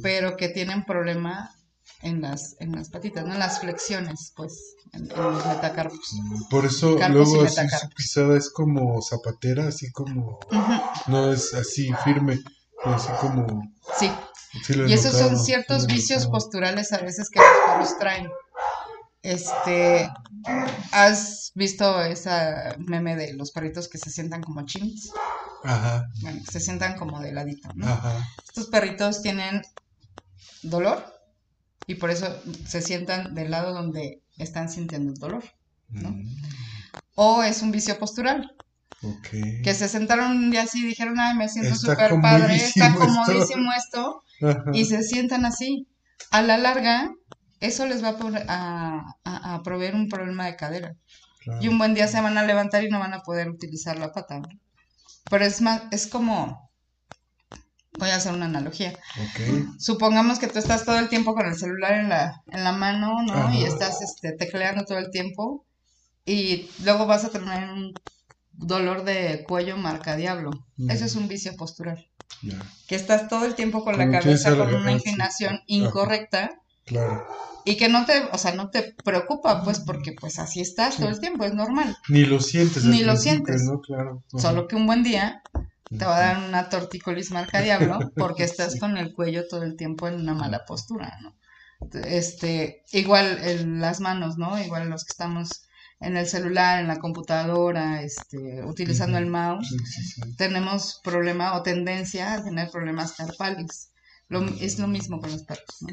pero 0.03 0.37
que 0.37 0.49
tienen 0.49 0.85
problema 0.85 1.55
en 2.03 2.21
las, 2.21 2.57
en 2.61 2.73
las 2.73 2.91
patitas, 2.91 3.25
¿no? 3.27 3.35
En 3.35 3.39
las 3.39 3.61
flexiones, 3.61 4.33
pues, 4.37 4.77
en, 4.93 5.09
los 5.09 5.47
metacarpos. 5.47 6.15
Por 6.51 6.67
eso 6.67 6.97
luego 7.09 7.43
así 7.43 7.69
su 7.69 7.89
pisada 7.91 8.37
es 8.37 8.51
como 8.51 9.01
zapatera, 9.03 9.69
así 9.69 9.91
como, 9.93 10.39
no 11.07 11.33
es 11.33 11.55
así 11.55 11.91
firme, 12.05 12.39
así 12.85 13.09
como... 13.21 13.63
Sí, 13.99 14.11
y 14.87 14.93
esos 14.93 15.17
son 15.17 15.39
ciertos 15.39 15.87
vicios 15.87 16.27
posturales 16.27 16.93
a 16.93 16.99
veces 16.99 17.29
que 17.31 17.41
los 17.41 17.49
perros 17.67 17.99
traen. 17.99 18.29
Este, 19.23 20.09
¿has 20.93 21.51
visto 21.55 22.01
esa 22.03 22.77
meme 22.79 23.17
de 23.17 23.35
los 23.35 23.51
perritos 23.51 23.89
que 23.89 23.99
se 23.99 24.11
sientan 24.11 24.43
como 24.43 24.65
chins? 24.65 25.11
Ajá. 25.65 26.07
Bueno, 26.23 26.41
que 26.45 26.53
se 26.53 26.61
sientan 26.61 26.97
como 26.97 27.21
de 27.21 27.33
ladito, 27.33 27.69
¿no? 27.75 27.89
Ajá. 27.89 28.25
Estos 28.45 28.67
perritos 28.67 29.23
tienen 29.23 29.63
dolor 30.63 31.16
y 31.87 31.95
por 31.95 32.11
eso 32.11 32.27
se 32.67 32.83
sientan 32.83 33.35
del 33.35 33.51
lado 33.51 33.73
donde 33.73 34.23
están 34.39 34.69
sintiendo 34.69 35.13
el 35.13 35.19
dolor, 35.19 35.45
¿no? 35.89 36.11
Mm. 36.11 36.37
O 37.15 37.43
es 37.43 37.63
un 37.63 37.71
vicio 37.71 37.99
postural. 37.99 38.53
Okay. 39.03 39.63
Que 39.63 39.75
se 39.75 39.89
sentaron 39.89 40.33
un 40.33 40.51
día 40.51 40.63
así 40.63 40.83
y 40.83 40.89
dijeron, 40.89 41.19
ay, 41.21 41.37
me 41.37 41.49
siento 41.49 41.75
súper 41.75 42.21
padre, 42.21 42.57
está 42.57 42.95
comodísimo 42.95 43.71
esto, 43.77 44.23
y 44.73 44.85
se 44.87 45.03
sientan 45.03 45.45
así. 45.45 45.87
A 46.31 46.43
la 46.43 46.57
larga, 46.57 47.13
eso 47.61 47.87
les 47.87 48.03
va 48.03 48.17
a, 48.49 49.05
a, 49.25 49.63
proveer 49.63 49.95
un 49.95 50.09
problema 50.09 50.47
de 50.47 50.57
cadera. 50.57 50.97
Y 51.61 51.69
un 51.69 51.79
buen 51.79 51.95
día 51.95 52.09
se 52.09 52.21
van 52.21 52.39
a 52.39 52.45
levantar 52.45 52.83
y 52.83 52.89
no 52.89 52.99
van 52.99 53.15
a 53.15 53.21
poder 53.21 53.49
utilizar 53.49 53.99
la 53.99 54.13
pata. 54.13 54.41
Pero 55.31 55.45
es 55.45 55.61
más, 55.61 55.83
es 55.93 56.07
como, 56.07 56.66
Voy 57.99 58.11
a 58.11 58.17
hacer 58.17 58.33
una 58.33 58.47
analogía. 58.47 58.93
Supongamos 59.79 60.39
que 60.39 60.49
tú 60.49 60.59
estás 60.59 60.85
todo 60.85 60.99
el 60.99 61.09
tiempo 61.09 61.35
con 61.35 61.47
el 61.47 61.57
celular 61.57 61.95
en 61.95 62.09
la, 62.09 62.43
en 62.51 62.65
la 62.65 62.73
mano, 62.73 63.23
¿no? 63.23 63.53
Y 63.55 63.65
estás 63.65 64.03
este, 64.03 64.33
tecleando 64.33 64.85
todo 64.85 64.99
el 64.99 65.11
tiempo 65.11 65.65
y 66.25 66.69
luego 66.85 67.07
vas 67.07 67.25
a 67.25 67.31
tener 67.31 67.71
un 67.71 67.95
dolor 68.53 69.05
de 69.05 69.45
cuello 69.49 69.77
marca 69.77 70.17
diablo. 70.17 70.51
Eso 70.89 71.05
es 71.05 71.17
un 71.17 71.29
vicio 71.29 71.57
postural. 71.57 72.09
Que 72.87 72.97
estás 72.97 73.29
todo 73.29 73.47
el 73.47 73.55
tiempo 73.55 73.85
con 73.85 73.97
la 73.97 74.11
cabeza 74.11 74.57
con 74.57 74.75
una 74.75 74.93
inclinación 74.93 75.61
incorrecta. 75.67 76.61
Claro. 76.85 77.27
Y 77.65 77.77
que 77.77 77.89
no 77.89 78.05
te, 78.05 78.23
o 78.31 78.39
sea, 78.39 78.55
no 78.55 78.71
te 78.71 78.95
preocupa, 79.05 79.65
pues, 79.65 79.81
porque 79.81 80.13
pues 80.13 80.39
así 80.39 80.61
estás 80.61 80.99
todo 80.99 81.09
el 81.09 81.19
tiempo, 81.19 81.45
es 81.45 81.53
normal. 81.53 81.97
Ni 82.09 82.25
lo 82.25 82.41
sientes. 82.41 82.85
Ni 82.85 83.03
lo 83.03 83.17
sientes. 83.17 83.65
¿no? 83.65 83.81
Claro. 83.81 84.23
Solo 84.37 84.69
que 84.69 84.77
un 84.77 84.87
buen 84.87 85.03
día 85.03 85.43
te 85.89 86.05
va 86.05 86.17
a 86.17 86.21
dar 86.21 86.49
una 86.49 86.69
tortícolis 86.69 87.31
marca 87.31 87.61
diablo 87.61 87.99
porque 88.17 88.45
estás 88.45 88.79
con 88.79 88.97
el 88.97 89.13
cuello 89.15 89.47
todo 89.49 89.63
el 89.63 89.77
tiempo 89.77 90.09
en 90.09 90.15
una 90.15 90.35
mala 90.35 90.65
postura, 90.65 91.19
¿no? 91.23 91.35
Este, 92.05 92.83
igual 92.93 93.39
en 93.43 93.81
las 93.81 94.01
manos, 94.01 94.39
¿no? 94.39 94.59
Igual 94.59 94.89
los 94.89 95.05
que 95.05 95.13
estamos 95.13 95.67
en 96.01 96.17
el 96.17 96.27
celular, 96.27 96.81
en 96.81 96.89
la 96.89 96.99
computadora, 96.99 98.03
este, 98.03 98.65
utilizando 98.65 99.19
el 99.19 99.27
mouse, 99.27 99.75
tenemos 100.37 101.01
problema 101.03 101.55
o 101.55 101.63
tendencia 101.63 102.35
a 102.35 102.45
tener 102.45 102.71
problemas 102.71 103.13
carpales. 103.13 103.91
es 104.61 104.79
lo 104.79 104.89
mismo 104.89 105.21
con 105.21 105.31
los 105.31 105.45
perros, 105.45 105.83
¿no? 105.83 105.89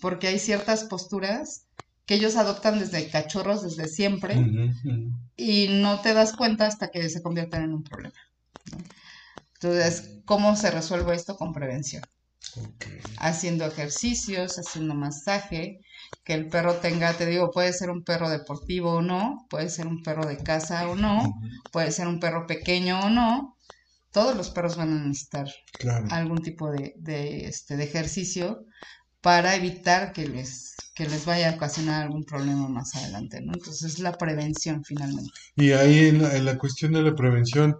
Porque 0.00 0.28
hay 0.28 0.38
ciertas 0.38 0.84
posturas 0.84 1.64
que 2.06 2.14
ellos 2.14 2.36
adoptan 2.36 2.78
desde 2.78 3.08
cachorros, 3.08 3.62
desde 3.62 3.88
siempre, 3.88 4.36
y 5.36 5.68
no 5.68 6.00
te 6.00 6.12
das 6.12 6.34
cuenta 6.34 6.66
hasta 6.66 6.90
que 6.90 7.08
se 7.08 7.22
convierten 7.22 7.62
en 7.64 7.72
un 7.72 7.82
problema. 7.82 8.14
Entonces, 9.64 10.20
¿cómo 10.26 10.56
se 10.56 10.70
resuelve 10.70 11.14
esto 11.14 11.36
con 11.36 11.54
prevención? 11.54 12.04
Haciendo 13.18 13.64
ejercicios, 13.64 14.58
haciendo 14.58 14.94
masaje, 14.94 15.80
que 16.22 16.34
el 16.34 16.50
perro 16.50 16.74
tenga, 16.74 17.14
te 17.14 17.24
digo, 17.24 17.50
puede 17.50 17.72
ser 17.72 17.88
un 17.88 18.04
perro 18.04 18.28
deportivo 18.28 18.96
o 18.96 19.02
no, 19.02 19.46
puede 19.48 19.70
ser 19.70 19.86
un 19.86 20.02
perro 20.02 20.26
de 20.26 20.36
casa 20.36 20.86
o 20.90 20.96
no, 20.96 21.34
puede 21.72 21.92
ser 21.92 22.08
un 22.08 22.20
perro 22.20 22.46
pequeño 22.46 23.00
o 23.00 23.08
no. 23.08 23.56
Todos 24.12 24.36
los 24.36 24.50
perros 24.50 24.76
van 24.76 24.92
a 24.92 25.06
necesitar 25.06 25.48
algún 26.10 26.42
tipo 26.42 26.70
de, 26.70 27.46
este, 27.46 27.78
de 27.78 27.84
ejercicio 27.84 28.66
para 29.22 29.56
evitar 29.56 30.12
que 30.12 30.28
les, 30.28 30.74
que 30.94 31.08
les 31.08 31.24
vaya 31.24 31.50
a 31.50 31.54
ocasionar 31.54 32.02
algún 32.02 32.24
problema 32.24 32.68
más 32.68 32.94
adelante, 32.96 33.40
¿no? 33.40 33.54
Entonces 33.54 33.94
es 33.94 33.98
la 33.98 34.18
prevención 34.18 34.84
finalmente. 34.84 35.32
Y 35.56 35.72
ahí 35.72 36.08
en 36.08 36.44
la 36.44 36.58
cuestión 36.58 36.92
de 36.92 37.02
la 37.02 37.14
prevención, 37.14 37.76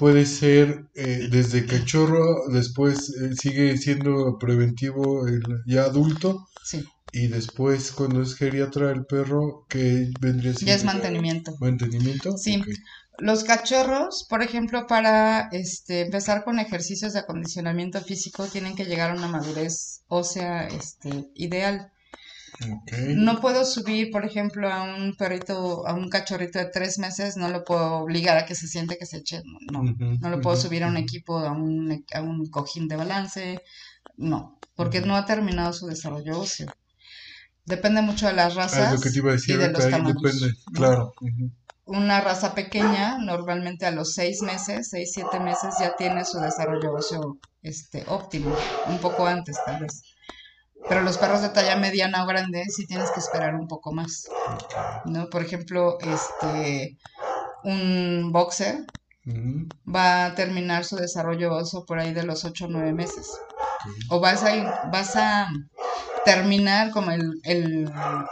puede 0.00 0.24
ser 0.24 0.86
eh, 0.94 1.28
desde 1.30 1.66
cachorro, 1.66 2.48
después 2.50 3.10
eh, 3.10 3.36
sigue 3.36 3.76
siendo 3.76 4.38
preventivo 4.38 5.28
el 5.28 5.42
ya 5.66 5.82
adulto. 5.82 6.48
Sí. 6.64 6.82
Y 7.12 7.26
después, 7.26 7.92
cuando 7.92 8.22
es 8.22 8.34
geriatra 8.34 8.92
el 8.92 9.04
perro, 9.04 9.66
que 9.68 10.10
vendría 10.18 10.54
siendo? 10.54 10.70
Ya 10.70 10.76
es 10.76 10.84
mantenimiento. 10.84 11.54
¿Mantenimiento? 11.60 12.38
Sí. 12.38 12.62
Los 13.18 13.44
cachorros, 13.44 14.26
por 14.30 14.42
ejemplo, 14.42 14.86
para 14.86 15.50
este, 15.52 16.00
empezar 16.00 16.44
con 16.44 16.58
ejercicios 16.58 17.12
de 17.12 17.18
acondicionamiento 17.18 18.00
físico, 18.00 18.46
tienen 18.46 18.76
que 18.76 18.86
llegar 18.86 19.10
a 19.10 19.14
una 19.14 19.28
madurez 19.28 20.00
ósea 20.08 20.66
este, 20.68 21.28
ideal. 21.34 21.92
No 23.16 23.40
puedo 23.40 23.64
subir, 23.64 24.10
por 24.10 24.24
ejemplo, 24.24 24.70
a 24.70 24.82
un 24.82 25.14
perrito, 25.16 25.86
a 25.86 25.94
un 25.94 26.08
cachorrito 26.08 26.58
de 26.58 26.66
tres 26.66 26.98
meses, 26.98 27.36
no 27.36 27.48
lo 27.48 27.64
puedo 27.64 27.94
obligar 27.98 28.36
a 28.36 28.44
que 28.44 28.54
se 28.54 28.66
siente 28.66 28.98
que 28.98 29.06
se 29.06 29.18
eche, 29.18 29.42
no, 29.70 29.82
no 29.82 30.30
lo 30.30 30.40
puedo 30.40 30.56
subir 30.56 30.84
a 30.84 30.88
un 30.88 30.96
equipo, 30.96 31.38
a 31.38 31.52
un, 31.52 32.04
a 32.12 32.20
un 32.20 32.46
cojín 32.50 32.88
de 32.88 32.96
balance, 32.96 33.62
no, 34.16 34.60
porque 34.74 35.00
no 35.00 35.16
ha 35.16 35.24
terminado 35.26 35.72
su 35.72 35.86
desarrollo 35.86 36.40
óseo. 36.40 36.68
Depende 37.64 38.02
mucho 38.02 38.26
de 38.26 38.32
las 38.32 38.54
razas 38.54 39.00
y 39.46 39.52
de 39.56 39.70
los 39.70 39.88
tamaños. 39.88 40.56
claro. 40.74 41.12
Una 41.84 42.20
raza 42.20 42.54
pequeña, 42.54 43.18
normalmente 43.18 43.84
a 43.84 43.90
los 43.90 44.12
seis 44.14 44.42
meses, 44.42 44.88
seis, 44.90 45.10
siete 45.12 45.40
meses, 45.40 45.74
ya 45.80 45.96
tiene 45.96 46.24
su 46.24 46.38
desarrollo 46.38 46.92
óseo 46.92 47.38
este, 47.62 48.04
óptimo, 48.08 48.54
un 48.86 48.98
poco 48.98 49.26
antes 49.26 49.56
tal 49.64 49.80
vez. 49.80 50.02
Pero 50.88 51.02
los 51.02 51.18
perros 51.18 51.42
de 51.42 51.50
talla 51.50 51.76
mediana 51.76 52.24
o 52.24 52.26
grande 52.26 52.64
sí 52.68 52.86
tienes 52.86 53.10
que 53.10 53.20
esperar 53.20 53.54
un 53.54 53.68
poco 53.68 53.92
más, 53.92 54.28
¿no? 55.04 55.28
Por 55.28 55.42
ejemplo, 55.42 55.98
este, 56.00 56.96
un 57.64 58.30
boxer 58.32 58.84
va 59.86 60.26
a 60.26 60.34
terminar 60.34 60.84
su 60.84 60.96
desarrollo 60.96 61.54
óseo 61.54 61.84
por 61.84 61.98
ahí 61.98 62.12
de 62.12 62.24
los 62.24 62.44
8 62.44 62.64
o 62.64 62.68
9 62.68 62.92
meses. 62.92 63.30
O 64.08 64.20
vas 64.20 64.42
a, 64.44 64.88
vas 64.90 65.16
a 65.16 65.48
terminar 66.24 66.90
como 66.90 67.10
el, 67.10 67.40
el, 67.44 67.90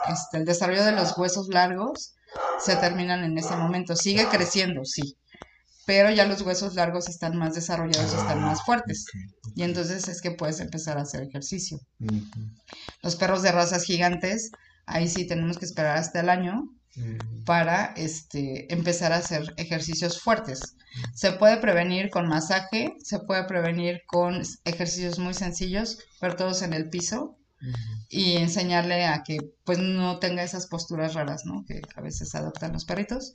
este, 0.08 0.38
el 0.38 0.44
desarrollo 0.44 0.84
de 0.84 0.92
los 0.92 1.16
huesos 1.16 1.48
largos, 1.48 2.14
se 2.58 2.76
terminan 2.76 3.24
en 3.24 3.38
ese 3.38 3.56
momento. 3.56 3.96
Sigue 3.96 4.26
creciendo, 4.26 4.84
sí, 4.84 5.16
pero 5.88 6.10
ya 6.10 6.26
los 6.26 6.42
huesos 6.42 6.74
largos 6.74 7.08
están 7.08 7.38
más 7.38 7.54
desarrollados, 7.54 8.12
están 8.12 8.42
más 8.42 8.62
fuertes. 8.62 9.06
Y 9.56 9.62
entonces 9.62 10.06
es 10.06 10.20
que 10.20 10.32
puedes 10.32 10.60
empezar 10.60 10.98
a 10.98 11.00
hacer 11.00 11.22
ejercicio. 11.22 11.78
Los 13.02 13.16
perros 13.16 13.40
de 13.40 13.52
razas 13.52 13.84
gigantes, 13.84 14.50
ahí 14.84 15.08
sí 15.08 15.26
tenemos 15.26 15.56
que 15.56 15.64
esperar 15.64 15.96
hasta 15.96 16.20
el 16.20 16.28
año 16.28 16.62
para 17.46 17.94
este, 17.96 18.70
empezar 18.70 19.14
a 19.14 19.16
hacer 19.16 19.54
ejercicios 19.56 20.20
fuertes. 20.20 20.76
Se 21.14 21.32
puede 21.32 21.56
prevenir 21.56 22.10
con 22.10 22.28
masaje, 22.28 22.92
se 23.02 23.20
puede 23.20 23.44
prevenir 23.44 24.02
con 24.08 24.42
ejercicios 24.66 25.18
muy 25.18 25.32
sencillos, 25.32 26.00
pero 26.20 26.36
todos 26.36 26.60
en 26.60 26.74
el 26.74 26.90
piso 26.90 27.37
Y 28.10 28.36
enseñarle 28.36 29.04
a 29.06 29.22
que 29.22 29.38
pues 29.64 29.78
no 29.78 30.18
tenga 30.18 30.42
esas 30.42 30.66
posturas 30.66 31.14
raras, 31.14 31.42
¿no? 31.44 31.64
Que 31.66 31.82
a 31.96 32.00
veces 32.00 32.34
adoptan 32.34 32.72
los 32.72 32.84
perritos. 32.86 33.34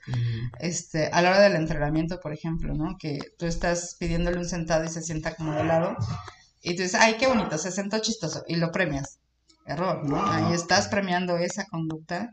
Este, 0.60 1.08
a 1.08 1.22
la 1.22 1.30
hora 1.32 1.42
del 1.42 1.56
entrenamiento, 1.56 2.20
por 2.20 2.34
ejemplo, 2.34 2.74
¿no? 2.74 2.96
Que 3.00 3.20
tú 3.38 3.46
estás 3.46 3.96
pidiéndole 4.00 4.38
un 4.40 4.46
sentado 4.50 4.84
y 4.86 4.90
se 4.90 5.02
sienta 5.02 5.36
como 5.36 5.54
de 5.54 5.64
lado 5.64 5.96
y 6.62 6.76
tú 6.76 6.84
dices, 6.84 7.00
ay, 7.00 7.16
qué 7.20 7.28
bonito, 7.28 7.58
se 7.58 7.72
sentó 7.72 8.00
chistoso 8.00 8.44
y 8.48 8.56
lo 8.56 8.72
premias. 8.72 9.20
Error, 9.66 10.04
¿no? 10.06 10.18
Ahí 10.26 10.54
estás 10.54 10.88
premiando 10.88 11.38
esa 11.38 11.66
conducta 11.66 12.30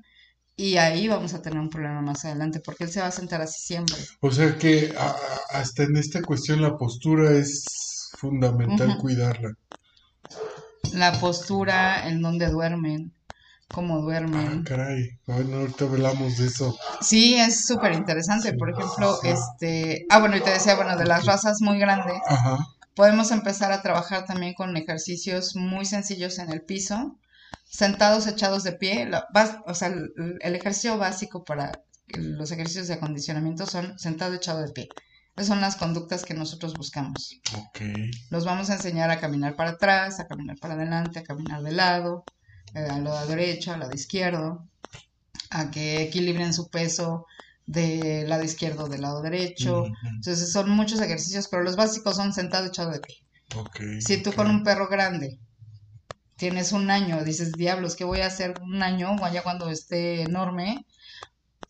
y 0.56 0.76
ahí 0.78 1.08
vamos 1.08 1.34
a 1.34 1.42
tener 1.42 1.58
un 1.58 1.70
problema 1.70 2.00
más 2.02 2.24
adelante 2.24 2.60
porque 2.64 2.84
él 2.84 2.90
se 2.90 3.00
va 3.00 3.06
a 3.08 3.12
sentar 3.12 3.40
así 3.40 3.60
siempre. 3.60 3.96
O 4.20 4.30
sea 4.30 4.56
que 4.58 4.94
a- 4.98 5.16
hasta 5.50 5.84
en 5.84 5.96
esta 5.96 6.22
cuestión 6.24 6.60
la 6.62 6.76
postura 6.76 7.32
es 7.32 8.10
fundamental 8.18 8.96
cuidarla. 8.98 9.52
La 10.92 11.12
postura, 11.20 12.08
en 12.08 12.22
donde 12.22 12.48
duermen, 12.48 13.12
cómo 13.70 13.98
Ah, 13.98 14.00
duermen. 14.02 14.62
caray. 14.64 15.10
Bueno, 15.26 15.58
ahorita 15.58 15.84
hablamos 15.84 16.38
de 16.38 16.46
eso. 16.46 16.76
Sí, 17.00 17.34
es 17.36 17.66
súper 17.66 17.92
interesante. 17.92 18.50
Sí, 18.50 18.56
Por 18.56 18.70
ejemplo, 18.70 19.16
sí. 19.22 19.28
este, 19.28 20.06
ah, 20.10 20.18
bueno, 20.18 20.36
y 20.36 20.40
te 20.40 20.50
decía, 20.50 20.74
bueno, 20.76 20.96
de 20.96 21.04
las 21.06 21.24
razas 21.26 21.58
muy 21.60 21.78
grandes, 21.78 22.20
Ajá. 22.28 22.58
podemos 22.94 23.30
empezar 23.30 23.72
a 23.72 23.82
trabajar 23.82 24.24
también 24.26 24.54
con 24.54 24.76
ejercicios 24.76 25.56
muy 25.56 25.84
sencillos 25.84 26.38
en 26.38 26.50
el 26.50 26.62
piso, 26.62 27.18
sentados, 27.64 28.26
echados 28.26 28.64
de 28.64 28.72
pie. 28.72 29.06
La- 29.06 29.26
bas- 29.32 29.60
o 29.66 29.74
sea, 29.74 29.88
el, 29.88 30.10
el 30.40 30.54
ejercicio 30.56 30.98
básico 30.98 31.44
para 31.44 31.82
los 32.08 32.50
ejercicios 32.50 32.88
de 32.88 32.94
acondicionamiento 32.94 33.66
son 33.66 33.98
sentado, 33.98 34.34
echado 34.34 34.60
de 34.62 34.72
pie. 34.72 34.90
Son 35.42 35.60
las 35.60 35.76
conductas 35.76 36.24
que 36.24 36.34
nosotros 36.34 36.74
buscamos. 36.74 37.40
Ok. 37.56 37.80
Los 38.30 38.44
vamos 38.44 38.70
a 38.70 38.74
enseñar 38.74 39.10
a 39.10 39.20
caminar 39.20 39.56
para 39.56 39.70
atrás, 39.70 40.20
a 40.20 40.26
caminar 40.26 40.58
para 40.58 40.74
adelante, 40.74 41.18
a 41.18 41.24
caminar 41.24 41.62
de 41.62 41.72
lado, 41.72 42.24
eh, 42.74 42.86
al 42.90 43.04
lado 43.04 43.26
derecho, 43.26 43.72
al 43.72 43.80
lado 43.80 43.94
izquierdo, 43.94 44.66
a 45.50 45.70
que 45.70 46.02
equilibren 46.02 46.52
su 46.52 46.68
peso 46.68 47.26
del 47.66 48.28
lado 48.28 48.42
izquierdo 48.42 48.88
del 48.88 49.02
lado 49.02 49.22
derecho. 49.22 49.86
Entonces 50.04 50.52
son 50.52 50.70
muchos 50.70 51.00
ejercicios, 51.00 51.48
pero 51.48 51.62
los 51.62 51.76
básicos 51.76 52.16
son 52.16 52.32
sentado, 52.32 52.66
echado 52.66 52.90
de 52.90 53.00
pie. 53.00 53.16
Ok. 53.56 53.80
Si 54.00 54.22
tú 54.22 54.32
con 54.32 54.48
un 54.48 54.62
perro 54.62 54.88
grande 54.88 55.38
tienes 56.36 56.72
un 56.72 56.90
año, 56.90 57.22
dices, 57.22 57.52
diablos, 57.52 57.96
¿qué 57.96 58.04
voy 58.04 58.20
a 58.20 58.26
hacer 58.26 58.58
un 58.62 58.82
año 58.82 59.16
allá 59.22 59.42
cuando 59.42 59.70
esté 59.70 60.22
enorme? 60.22 60.86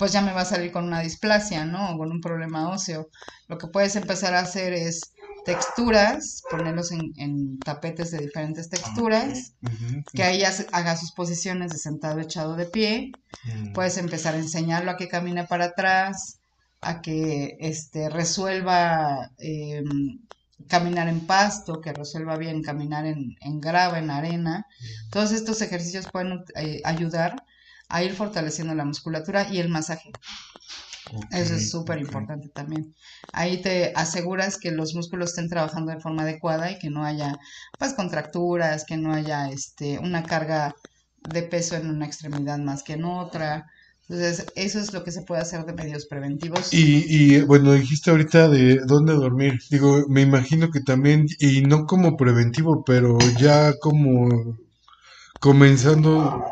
Pues 0.01 0.13
ya 0.13 0.23
me 0.23 0.33
va 0.33 0.41
a 0.41 0.45
salir 0.47 0.73
con 0.73 0.87
una 0.87 1.01
displasia, 1.03 1.67
¿no? 1.67 1.91
O 1.95 1.99
con 1.99 2.11
un 2.11 2.23
problema 2.23 2.71
óseo. 2.71 3.11
Lo 3.49 3.59
que 3.59 3.67
puedes 3.67 3.97
empezar 3.97 4.33
a 4.35 4.41
hacer 4.41 4.73
es 4.73 5.13
texturas, 5.45 6.43
ponerlos 6.51 6.91
en, 6.91 7.13
en 7.19 7.63
tapetes 7.63 8.11
de 8.11 8.21
diferentes 8.21 8.71
texturas, 8.71 9.53
Ujú. 9.63 10.03
que 10.15 10.23
ahí 10.23 10.43
haga 10.73 10.97
sus 10.97 11.13
posiciones 11.13 11.73
de 11.73 11.79
sentado, 11.79 12.19
echado 12.19 12.57
de 12.57 12.65
pie. 12.65 13.19
Ujú. 13.47 13.75
Puedes 13.75 13.99
empezar 13.99 14.35
a 14.35 14.39
enseñarlo 14.39 14.91
a 14.91 14.97
que 14.97 15.07
camine 15.09 15.45
para 15.47 15.67
atrás, 15.67 16.41
a 16.81 17.03
que 17.03 17.59
este, 17.61 18.09
resuelva 18.09 19.31
eh, 19.37 19.83
caminar 20.67 21.09
en 21.09 21.27
pasto, 21.27 21.83
que 21.83 21.93
resuelva 21.93 22.39
bien 22.39 22.63
caminar 22.63 23.05
en, 23.05 23.37
en 23.43 23.61
grava, 23.61 23.99
en 23.99 24.11
arena. 24.11 24.65
Todos 25.11 25.33
estos 25.33 25.61
ejercicios 25.61 26.09
pueden 26.11 26.43
eh, 26.57 26.81
ayudar 26.85 27.43
a 27.91 28.03
ir 28.03 28.15
fortaleciendo 28.15 28.75
la 28.75 28.85
musculatura 28.85 29.47
y 29.51 29.59
el 29.59 29.69
masaje. 29.69 30.11
Eso 31.33 31.55
es 31.55 31.71
súper 31.71 31.99
importante 31.99 32.49
también. 32.49 32.95
Ahí 33.33 33.61
te 33.61 33.93
aseguras 33.97 34.59
que 34.59 34.71
los 34.71 34.95
músculos 34.95 35.31
estén 35.31 35.49
trabajando 35.49 35.93
de 35.93 36.01
forma 36.01 36.23
adecuada 36.23 36.71
y 36.71 36.79
que 36.79 36.89
no 36.89 37.05
haya 37.05 37.37
pues 37.79 37.95
contracturas, 37.95 38.85
que 38.85 38.97
no 38.97 39.13
haya 39.13 39.51
este 39.51 39.99
una 39.99 40.23
carga 40.23 40.75
de 41.29 41.43
peso 41.43 41.77
en 41.77 41.91
una 41.91 42.07
extremidad 42.07 42.59
más 42.59 42.83
que 42.83 42.95
en 42.95 43.05
otra. 43.05 43.67
Entonces, 44.09 44.47
eso 44.57 44.81
es 44.81 44.93
lo 44.93 45.05
que 45.05 45.13
se 45.13 45.23
puede 45.23 45.41
hacer 45.41 45.65
de 45.65 45.73
medios 45.73 46.07
preventivos. 46.07 46.73
Y, 46.73 47.05
y 47.09 47.43
bueno, 47.43 47.73
dijiste 47.73 48.11
ahorita 48.11 48.49
de 48.49 48.81
dónde 48.85 49.13
dormir. 49.13 49.61
Digo, 49.71 50.05
me 50.09 50.23
imagino 50.23 50.71
que 50.71 50.81
también, 50.81 51.27
y 51.39 51.61
no 51.63 51.87
como 51.87 52.17
preventivo, 52.17 52.85
pero 52.85 53.19
ya 53.39 53.73
como 53.79 54.59
comenzando 55.39 56.45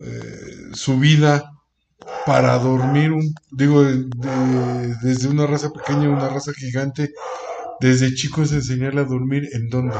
eh, 0.00 0.70
su 0.74 0.98
vida 0.98 1.50
para 2.26 2.58
dormir, 2.58 3.12
un, 3.12 3.22
digo, 3.52 3.84
de- 3.84 4.04
desde 5.02 5.28
una 5.28 5.46
raza 5.46 5.70
pequeña 5.72 6.08
a 6.08 6.10
una 6.12 6.28
raza 6.28 6.52
gigante, 6.54 7.12
desde 7.80 8.14
chicos 8.14 8.52
enseñarle 8.52 9.02
a 9.02 9.04
dormir 9.04 9.48
en 9.52 9.68
dónde, 9.70 9.96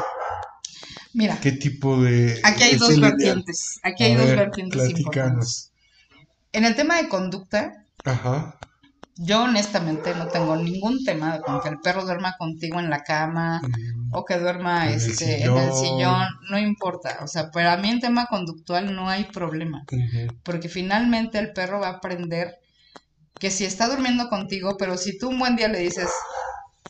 Mira, 1.12 1.38
qué 1.42 1.52
tipo 1.52 2.00
de... 2.02 2.40
aquí 2.44 2.62
hay 2.62 2.76
dos 2.76 3.00
vertientes. 3.00 3.80
Aquí 3.82 4.04
A 4.04 4.06
hay 4.06 4.14
dos 4.14 4.26
ver, 4.26 4.38
vertientes 4.38 4.88
importantes. 4.90 5.72
En 6.52 6.64
el 6.64 6.74
tema 6.76 6.96
de 7.00 7.08
conducta, 7.08 7.72
Ajá. 8.04 8.58
Yo 9.22 9.42
honestamente 9.42 10.14
no 10.14 10.28
tengo 10.28 10.56
ningún 10.56 11.04
tema 11.04 11.40
con 11.40 11.60
que 11.60 11.68
el 11.68 11.78
perro 11.80 12.04
duerma 12.04 12.36
contigo 12.38 12.80
en 12.80 12.88
la 12.88 13.02
cama, 13.02 13.60
Mm, 13.62 14.14
o 14.14 14.24
que 14.24 14.38
duerma 14.38 14.86
En 14.86 14.94
el 14.94 14.96
este, 14.96 15.44
en 15.44 15.56
el 15.56 15.72
sillón. 15.74 16.26
no 16.50 16.58
importa. 16.58 17.18
O 17.22 17.26
sea, 17.28 17.50
para 17.50 17.76
mí 17.76 17.90
en 17.90 18.00
tema 18.00 18.26
conductual 18.26 18.94
no 18.94 19.08
hay 19.08 19.24
problema, 19.24 19.84
porque 20.42 20.68
finalmente 20.68 21.38
el 21.38 21.52
perro 21.52 21.80
va 21.80 21.88
a 21.88 21.92
aprender 21.96 22.56
que 23.38 23.50
si 23.50 23.64
está 23.64 23.88
durmiendo 23.88 24.28
contigo, 24.28 24.76
pero 24.78 24.96
si 24.96 25.18
tú 25.18 25.28
un 25.28 25.38
buen 25.38 25.54
día 25.54 25.68
le 25.68 25.78
dices, 25.80 26.08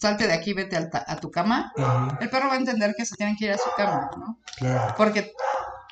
salte 0.00 0.26
de 0.28 0.32
aquí, 0.32 0.52
vete 0.52 0.76
a 0.76 1.16
tu 1.16 1.30
cama, 1.30 1.72
el 2.20 2.30
perro 2.30 2.48
va 2.48 2.54
a 2.54 2.58
entender 2.58 2.94
que 2.96 3.04
se 3.04 3.16
tiene 3.16 3.36
que 3.36 3.46
ir 3.46 3.52
a 3.52 3.58
su 3.58 3.70
cama, 3.76 4.08
¿no? 4.16 4.38
claro. 4.56 4.94
Porque 4.96 5.32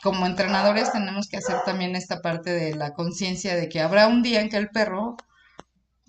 como 0.02 0.24
entrenadores 0.26 0.92
tenemos 0.92 1.26
que 1.28 1.38
hacer 1.38 1.56
también 1.64 1.96
esta 1.96 2.20
parte 2.22 2.50
de 2.50 2.74
la 2.76 2.92
conciencia 2.94 3.56
de 3.56 3.68
que 3.68 3.80
habrá 3.80 4.06
un 4.06 4.22
día 4.22 4.40
en 4.40 4.48
que 4.48 4.56
el 4.56 4.68
perro, 4.70 5.16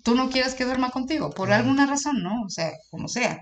tú 0.02 0.14
no 0.14 0.30
quieres 0.30 0.54
que 0.54 0.64
duerma 0.64 0.90
contigo, 0.90 1.30
por 1.30 1.52
alguna 1.52 1.86
razón, 1.86 2.22
¿no? 2.22 2.42
O 2.42 2.48
sea, 2.48 2.70
como 2.90 3.08
sea. 3.08 3.40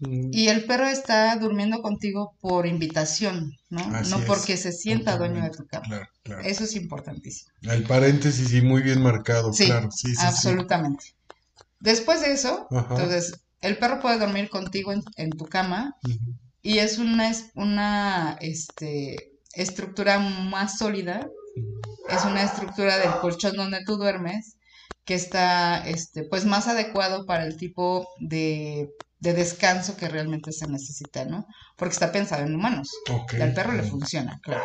Y 0.00 0.48
el 0.48 0.64
perro 0.64 0.86
está 0.86 1.36
durmiendo 1.36 1.82
contigo 1.82 2.36
por 2.40 2.66
invitación, 2.66 3.52
¿no? 3.68 3.80
Así 3.94 4.10
no 4.12 4.18
es, 4.18 4.24
porque 4.24 4.56
se 4.56 4.72
sienta 4.72 5.16
dueño 5.16 5.42
de 5.42 5.50
tu 5.50 5.66
cama. 5.66 5.86
Claro, 5.86 6.06
claro. 6.22 6.42
Eso 6.42 6.64
es 6.64 6.76
importantísimo. 6.76 7.50
El 7.62 7.84
paréntesis 7.84 8.52
y 8.54 8.62
muy 8.62 8.82
bien 8.82 9.02
marcado, 9.02 9.52
Sí, 9.52 9.66
claro. 9.66 9.90
Sí, 9.90 10.08
sí, 10.08 10.14
sí. 10.16 10.26
absolutamente. 10.26 11.04
Después 11.80 12.20
de 12.20 12.32
eso, 12.32 12.66
Ajá. 12.70 12.94
entonces, 12.94 13.40
el 13.60 13.78
perro 13.78 14.00
puede 14.00 14.18
dormir 14.18 14.48
contigo 14.50 14.92
en, 14.92 15.02
en 15.16 15.36
tu 15.36 15.46
cama 15.48 15.94
y 16.62 16.78
es 16.78 16.98
una, 16.98 17.30
es- 17.30 17.50
una 17.54 18.36
este, 18.40 19.32
estructura 19.54 20.18
más 20.18 20.78
sólida, 20.78 21.26
es 22.08 22.24
una 22.24 22.42
estructura 22.42 22.98
del 22.98 23.10
colchón 23.20 23.56
donde 23.56 23.84
tú 23.84 23.96
duermes 23.96 24.56
que 25.10 25.16
está 25.16 25.82
este, 25.88 26.22
pues 26.22 26.44
más 26.44 26.68
adecuado 26.68 27.26
para 27.26 27.44
el 27.44 27.56
tipo 27.56 28.06
de, 28.20 28.90
de 29.18 29.32
descanso 29.32 29.96
que 29.96 30.08
realmente 30.08 30.52
se 30.52 30.68
necesita, 30.68 31.24
¿no? 31.24 31.48
Porque 31.76 31.94
está 31.94 32.12
pensado 32.12 32.46
en 32.46 32.54
humanos. 32.54 32.92
Ok. 33.10 33.34
Y 33.36 33.42
al 33.42 33.52
perro 33.52 33.72
le 33.72 33.82
funciona, 33.82 34.38
claro. 34.40 34.62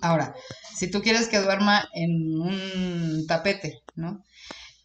Ahora, 0.00 0.34
si 0.74 0.90
tú 0.90 1.02
quieres 1.02 1.28
que 1.28 1.40
duerma 1.40 1.86
en 1.92 2.40
un 2.40 3.26
tapete, 3.28 3.82
¿no? 3.96 4.24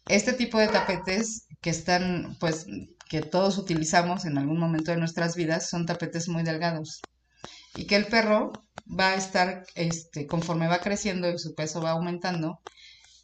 Este 0.08 0.34
tipo 0.34 0.58
de 0.58 0.68
tapetes 0.68 1.46
que 1.62 1.70
están, 1.70 2.36
pues, 2.38 2.66
que 3.08 3.22
todos 3.22 3.56
utilizamos 3.56 4.26
en 4.26 4.36
algún 4.36 4.58
momento 4.58 4.90
de 4.90 4.98
nuestras 4.98 5.36
vidas, 5.36 5.70
son 5.70 5.86
tapetes 5.86 6.28
muy 6.28 6.42
delgados. 6.42 7.00
Y 7.76 7.86
que 7.86 7.96
el 7.96 8.08
perro 8.08 8.52
va 8.86 9.12
a 9.12 9.14
estar, 9.14 9.64
este, 9.74 10.26
conforme 10.26 10.68
va 10.68 10.80
creciendo 10.80 11.30
y 11.30 11.38
su 11.38 11.54
peso 11.54 11.80
va 11.80 11.92
aumentando, 11.92 12.60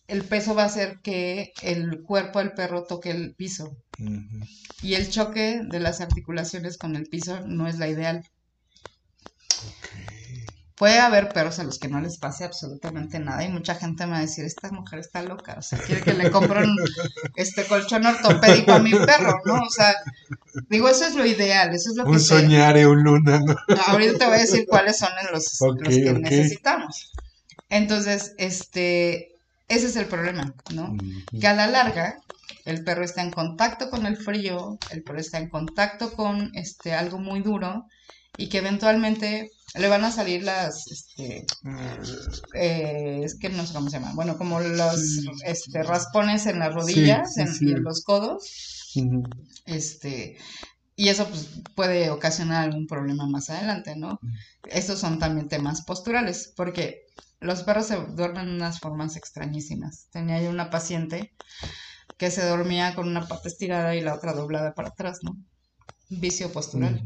el 0.09 0.25
peso 0.25 0.55
va 0.55 0.65
a 0.65 0.67
hacer 0.67 1.01
que 1.03 1.53
el 1.63 2.03
cuerpo 2.03 2.39
del 2.39 2.53
perro 2.53 2.85
toque 2.85 3.11
el 3.11 3.35
piso. 3.35 3.77
Y 4.83 4.95
el 4.95 5.09
choque 5.11 5.63
de 5.65 5.81
las 5.81 6.01
articulaciones 6.01 6.79
con 6.79 6.97
el 6.97 7.07
piso 7.07 7.41
no 7.47 7.67
es 7.67 7.79
la 7.79 7.89
ideal. 7.89 8.23
Puede 10.77 10.99
haber 10.99 11.33
perros 11.33 11.59
a 11.59 11.65
los 11.65 11.79
que 11.79 11.89
no 11.89 12.03
les 12.03 12.19
pase 12.19 12.45
absolutamente 12.45 13.19
nada 13.19 13.43
y 13.43 13.49
mucha 13.49 13.75
gente 13.75 14.05
me 14.05 14.13
va 14.13 14.19
a 14.19 14.21
decir, 14.21 14.45
esta 14.45 14.71
mujer 14.71 14.99
está 14.99 15.23
loca, 15.23 15.57
o 15.59 15.63
sea, 15.63 15.79
quiere 15.79 16.03
que 16.03 16.13
le 16.13 16.31
compre 16.31 16.65
un 16.65 16.77
este 17.37 17.65
colchón 17.65 18.05
ortopédico 18.05 18.73
a 18.73 18.79
mi 18.79 18.91
perro, 18.91 19.41
¿no? 19.47 19.55
O 19.55 19.71
sea, 19.71 19.95
digo, 20.69 20.91
eso 20.91 21.07
es 21.07 21.15
lo 21.15 21.25
ideal, 21.25 21.75
eso 21.75 21.91
es 21.91 21.97
lo 21.97 22.05
que 22.05 22.11
Un 22.11 22.21
soñare, 22.21 22.87
un 22.87 23.03
luna, 23.03 23.41
¿no? 23.41 23.57
Ahorita 23.87 24.19
te 24.19 24.27
voy 24.27 24.35
a 24.35 24.41
decir 24.41 24.67
cuáles 24.69 24.99
son 24.99 25.09
los, 25.33 25.59
que 25.89 26.13
necesitamos. 26.13 27.11
Entonces, 27.71 28.35
este, 28.37 29.36
ese 29.69 29.87
es 29.87 29.97
el 29.97 30.07
problema, 30.07 30.55
¿no? 30.69 30.93
Que 31.41 31.47
a 31.47 31.55
la 31.55 31.67
larga 31.67 32.15
el 32.65 32.83
perro 32.85 33.05
está 33.05 33.23
en 33.23 33.33
contacto 33.33 33.91
con 33.91 34.07
el 34.07 34.17
frío, 34.17 34.79
el 34.91 35.03
perro 35.03 35.21
está 35.21 35.39
en 35.39 35.49
contacto 35.49 36.13
con 36.13 36.51
este, 36.55 36.93
algo 36.95 37.19
muy 37.19 37.41
duro 37.41 37.85
y 38.37 38.49
que 38.49 38.59
eventualmente 38.59 39.51
le 39.75 39.89
van 39.89 40.05
a 40.05 40.11
salir 40.11 40.43
las, 40.43 40.91
este, 40.91 41.47
eh, 42.55 43.21
es 43.25 43.39
que 43.39 43.49
no 43.51 43.67
sé 43.67 43.75
cómo 43.75 43.89
se 43.91 43.99
llaman, 43.99 44.17
bueno, 44.17 44.37
como 44.37 44.61
los 44.61 44.95
Sí. 45.01 45.27
este, 45.47 45.83
raspones 45.83 46.47
en 46.47 46.59
las 46.59 46.75
rodillas 46.75 47.35
sí, 47.35 47.41
en- 47.43 47.55
sí. 47.55 47.67
y 47.69 47.73
en 47.73 47.83
los 47.83 48.03
codos, 48.03 48.93
este, 49.67 50.37
y 50.97 51.09
eso 51.09 51.27
pues, 51.29 51.49
puede 51.75 52.11
ocasionar 52.11 52.65
algún 52.65 52.87
problema 52.87 53.27
más 53.29 53.51
adelante, 53.51 53.97
¿no? 53.97 54.19
Estos 54.65 54.99
son 55.01 55.19
también 55.19 55.49
temas 55.49 55.83
posturales, 55.85 56.53
porque 56.57 57.03
los 57.41 57.63
perros 57.63 57.87
se 57.87 57.97
duermen 57.97 58.47
de 58.47 58.55
unas 58.55 58.81
formas 58.81 59.17
extrañísimas. 59.17 60.09
Tenía 60.11 60.41
yo 60.43 60.51
una 60.51 60.71
paciente 60.71 61.33
que 62.17 62.31
se 62.31 62.47
dormía 62.47 62.95
con 62.95 63.09
una 63.09 63.27
pata 63.27 63.49
estirada 63.49 63.95
y 63.95 64.01
la 64.01 64.15
otra 64.15 64.33
doblada 64.33 64.75
para 64.75 64.89
atrás, 64.89 65.19
¿no? 65.23 65.37
Vicio 66.09 66.53
postural. 66.53 67.03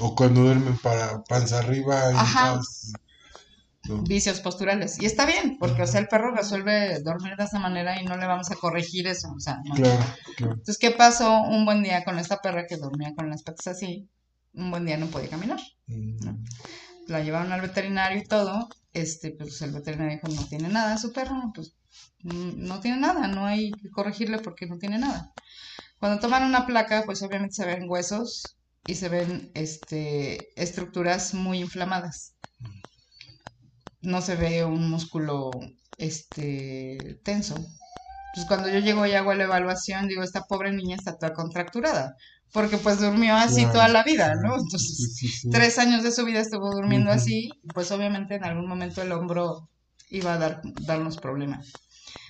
O 0.00 0.14
cuando 0.14 0.42
duermen 0.42 0.76
para 0.78 1.22
panza 1.24 1.58
arriba. 1.58 2.12
y 2.12 2.16
Ajá. 2.16 2.56
más, 2.56 2.92
¿no? 3.84 4.02
Vicios 4.02 4.40
posturales. 4.40 4.98
Y 4.98 5.04
está 5.04 5.26
bien, 5.26 5.58
porque 5.58 5.82
o 5.82 5.86
sea, 5.86 6.00
el 6.00 6.08
perro 6.08 6.34
resuelve 6.34 7.00
dormir 7.02 7.36
de 7.36 7.44
esa 7.44 7.58
manera 7.58 8.00
y 8.00 8.06
no 8.06 8.16
le 8.16 8.26
vamos 8.26 8.50
a 8.50 8.56
corregir 8.56 9.06
eso. 9.06 9.30
O 9.36 9.40
sea, 9.40 9.60
no. 9.64 9.74
Claro, 9.74 10.04
claro. 10.36 10.52
Entonces, 10.54 10.78
¿qué 10.78 10.90
pasó 10.90 11.42
un 11.42 11.64
buen 11.64 11.82
día 11.82 12.04
con 12.04 12.18
esta 12.18 12.38
perra 12.38 12.66
que 12.66 12.78
dormía 12.78 13.14
con 13.14 13.28
las 13.28 13.42
patas 13.42 13.66
así? 13.68 14.08
Un 14.54 14.70
buen 14.70 14.86
día 14.86 14.96
no 14.96 15.06
podía 15.06 15.28
caminar. 15.28 15.60
La 17.06 17.22
llevaron 17.22 17.52
al 17.52 17.60
veterinario 17.60 18.18
y 18.18 18.24
todo, 18.24 18.68
este, 18.92 19.32
pues 19.32 19.60
el 19.62 19.72
veterinario 19.72 20.14
dijo, 20.16 20.28
no 20.28 20.46
tiene 20.48 20.68
nada 20.68 20.98
su 20.98 21.12
perro, 21.12 21.52
pues 21.54 21.74
mm, 22.22 22.66
no 22.66 22.80
tiene 22.80 22.98
nada, 22.98 23.28
no 23.28 23.46
hay 23.46 23.72
que 23.72 23.90
corregirle 23.90 24.38
porque 24.38 24.66
no 24.66 24.78
tiene 24.78 24.98
nada. 24.98 25.32
Cuando 25.98 26.20
toman 26.20 26.44
una 26.44 26.66
placa, 26.66 27.02
pues 27.06 27.22
obviamente 27.22 27.54
se 27.56 27.66
ven 27.66 27.88
huesos 27.88 28.56
y 28.86 28.94
se 28.96 29.08
ven 29.08 29.50
este, 29.54 30.60
estructuras 30.60 31.34
muy 31.34 31.60
inflamadas. 31.60 32.34
No 34.02 34.22
se 34.22 34.36
ve 34.36 34.64
un 34.64 34.90
músculo 34.90 35.60
este, 35.96 37.20
tenso. 37.24 37.66
Pues 38.34 38.46
cuando 38.46 38.68
yo 38.68 38.78
llego 38.78 39.06
y 39.06 39.12
hago 39.12 39.34
la 39.34 39.44
evaluación, 39.44 40.08
digo, 40.08 40.22
esta 40.22 40.42
pobre 40.42 40.72
niña 40.72 40.96
está 40.96 41.18
toda 41.18 41.32
contracturada, 41.34 42.16
porque 42.52 42.78
pues 42.78 43.00
durmió 43.00 43.36
así 43.36 43.62
Claro, 43.62 43.72
toda 43.72 43.88
la 43.88 44.02
vida. 44.02 44.34
¿no? 44.36 44.54
Entonces, 44.56 45.14
sí, 45.16 45.28
sí. 45.28 45.50
tres 45.50 45.78
años 45.78 46.02
de 46.02 46.12
su 46.12 46.24
vida 46.24 46.40
estuvo 46.40 46.70
durmiendo 46.74 47.10
así, 47.10 47.60
pues 47.74 47.90
obviamente 47.92 48.34
en 48.36 48.44
algún 48.44 48.66
momento 48.68 49.02
el 49.02 49.12
hombro 49.12 49.68
iba 50.10 50.34
a 50.34 50.38
dar, 50.38 50.60
darnos 50.86 51.18
problemas. 51.18 51.66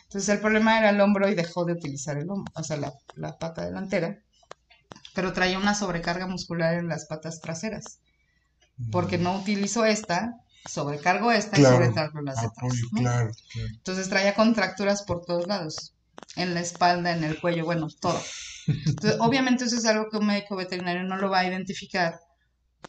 Entonces 0.04 0.28
el 0.30 0.40
problema 0.40 0.78
era 0.78 0.90
el 0.90 1.00
hombro 1.00 1.28
y 1.28 1.34
dejó 1.34 1.64
de 1.64 1.74
utilizar 1.74 2.18
el 2.18 2.28
hombro, 2.30 2.52
o 2.54 2.62
sea, 2.64 2.76
la, 2.76 2.92
la 3.14 3.38
pata 3.38 3.64
delantera, 3.64 4.18
pero 5.14 5.32
traía 5.32 5.58
una 5.58 5.74
sobrecarga 5.74 6.26
muscular 6.26 6.74
en 6.74 6.88
las 6.88 7.06
patas 7.06 7.40
traseras, 7.40 8.00
porque 8.90 9.18
no 9.18 9.36
utilizó 9.38 9.84
esta, 9.84 10.32
sobrecargó 10.66 11.32
esta 11.32 11.56
Claro. 11.56 11.76
y 11.76 11.78
sobrecargó 11.78 12.20
las. 12.22 12.38
Apoyo, 12.38 12.82
¿no? 12.92 13.00
claro, 13.00 13.30
claro. 13.52 13.68
Entonces 13.76 14.08
traía 14.08 14.34
contracturas 14.34 15.02
por 15.02 15.24
todos 15.24 15.46
lados, 15.46 15.94
en 16.36 16.54
la 16.54 16.60
espalda, 16.60 17.12
en 17.12 17.24
el 17.24 17.40
cuello, 17.40 17.64
bueno, 17.64 17.88
todo. 18.00 18.20
Entonces, 18.94 19.20
obviamente 19.20 19.64
eso 19.64 19.76
es 19.76 19.86
algo 19.86 20.08
que 20.10 20.18
un 20.18 20.26
médico 20.26 20.56
veterinario 20.56 21.04
no 21.04 21.16
lo 21.16 21.30
va 21.30 21.40
a 21.40 21.48
identificar 21.48 22.14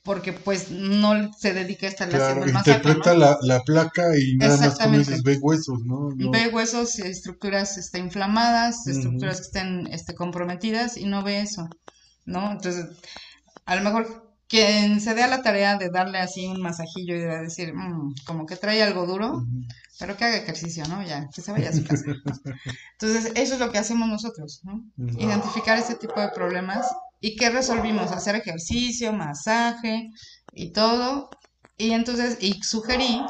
porque 0.04 0.34
pues 0.34 0.72
no 0.72 1.32
se 1.34 1.54
dedica 1.54 1.86
a 1.88 1.90
estarle 1.90 2.16
Claro, 2.16 2.42
haciendo 2.42 2.46
el 2.48 2.54
masaje, 2.54 2.80
interpreta 2.80 3.14
¿no? 3.14 3.20
la, 3.20 3.38
la 3.42 3.62
placa 3.62 4.18
y 4.18 4.36
nada 4.38 4.58
más 4.58 4.80
como 4.80 4.98
dices, 4.98 5.24
ve 5.24 5.38
huesos, 5.42 5.80
¿no? 5.86 6.10
No. 6.16 6.32
Ve 6.32 6.48
huesos, 6.48 7.00
estructuras 7.00 7.78
este, 7.78 8.00
inflamadas, 8.00 8.88
estructuras 8.88 9.38
que 9.38 9.44
estén 9.44 9.88
este, 9.88 10.14
comprometidas 10.16 10.98
y 10.98 11.06
no 11.06 11.24
ve 11.24 11.42
eso, 11.42 11.68
¿no? 12.26 12.52
Entonces, 12.52 12.86
a 13.66 13.76
lo 13.76 13.84
mejor 13.84 14.32
quien 14.48 15.02
se 15.02 15.14
dé 15.16 15.24
a 15.24 15.28
la 15.28 15.42
tarea 15.44 15.78
de 15.78 15.90
darle 15.90 16.20
así 16.20 16.48
un 16.48 16.62
masajillo 16.62 17.16
y 17.16 17.20
de 17.20 17.40
decir, 17.40 17.74
"Mm, 17.74 18.14
como 18.26 18.46
que 18.46 18.56
trae 18.58 18.84
algo 18.84 19.06
duro. 19.08 19.44
Pero 20.02 20.18
que 20.18 20.26
haga 20.26 20.38
ejercicio, 20.38 20.84
¿no? 20.88 21.04
Ya, 21.04 21.30
que 21.34 21.44
se 21.44 21.52
vaya 21.52 21.70
a 21.70 21.74
su 21.74 21.86
casa. 21.86 22.06
Entonces, 23.00 23.32
eso 23.36 23.54
es 23.54 23.60
lo 23.60 23.72
que 23.72 23.78
hacemos 23.78 24.10
nosotros, 24.10 24.62
¿no? 24.64 24.84
Identificar 24.98 25.78
ese 25.78 25.94
tipo 25.94 26.20
de 26.20 26.30
problemas 26.30 26.88
y 27.20 27.36
qué 27.36 27.52
resolvimos, 27.52 28.12
hacer 28.12 28.36
ejercicio, 28.36 29.14
masaje 29.14 30.10
y 30.52 30.72
todo. 30.72 31.30
Y 31.78 31.92
entonces, 31.92 32.40
y 32.42 32.64
sugerí 32.64 33.22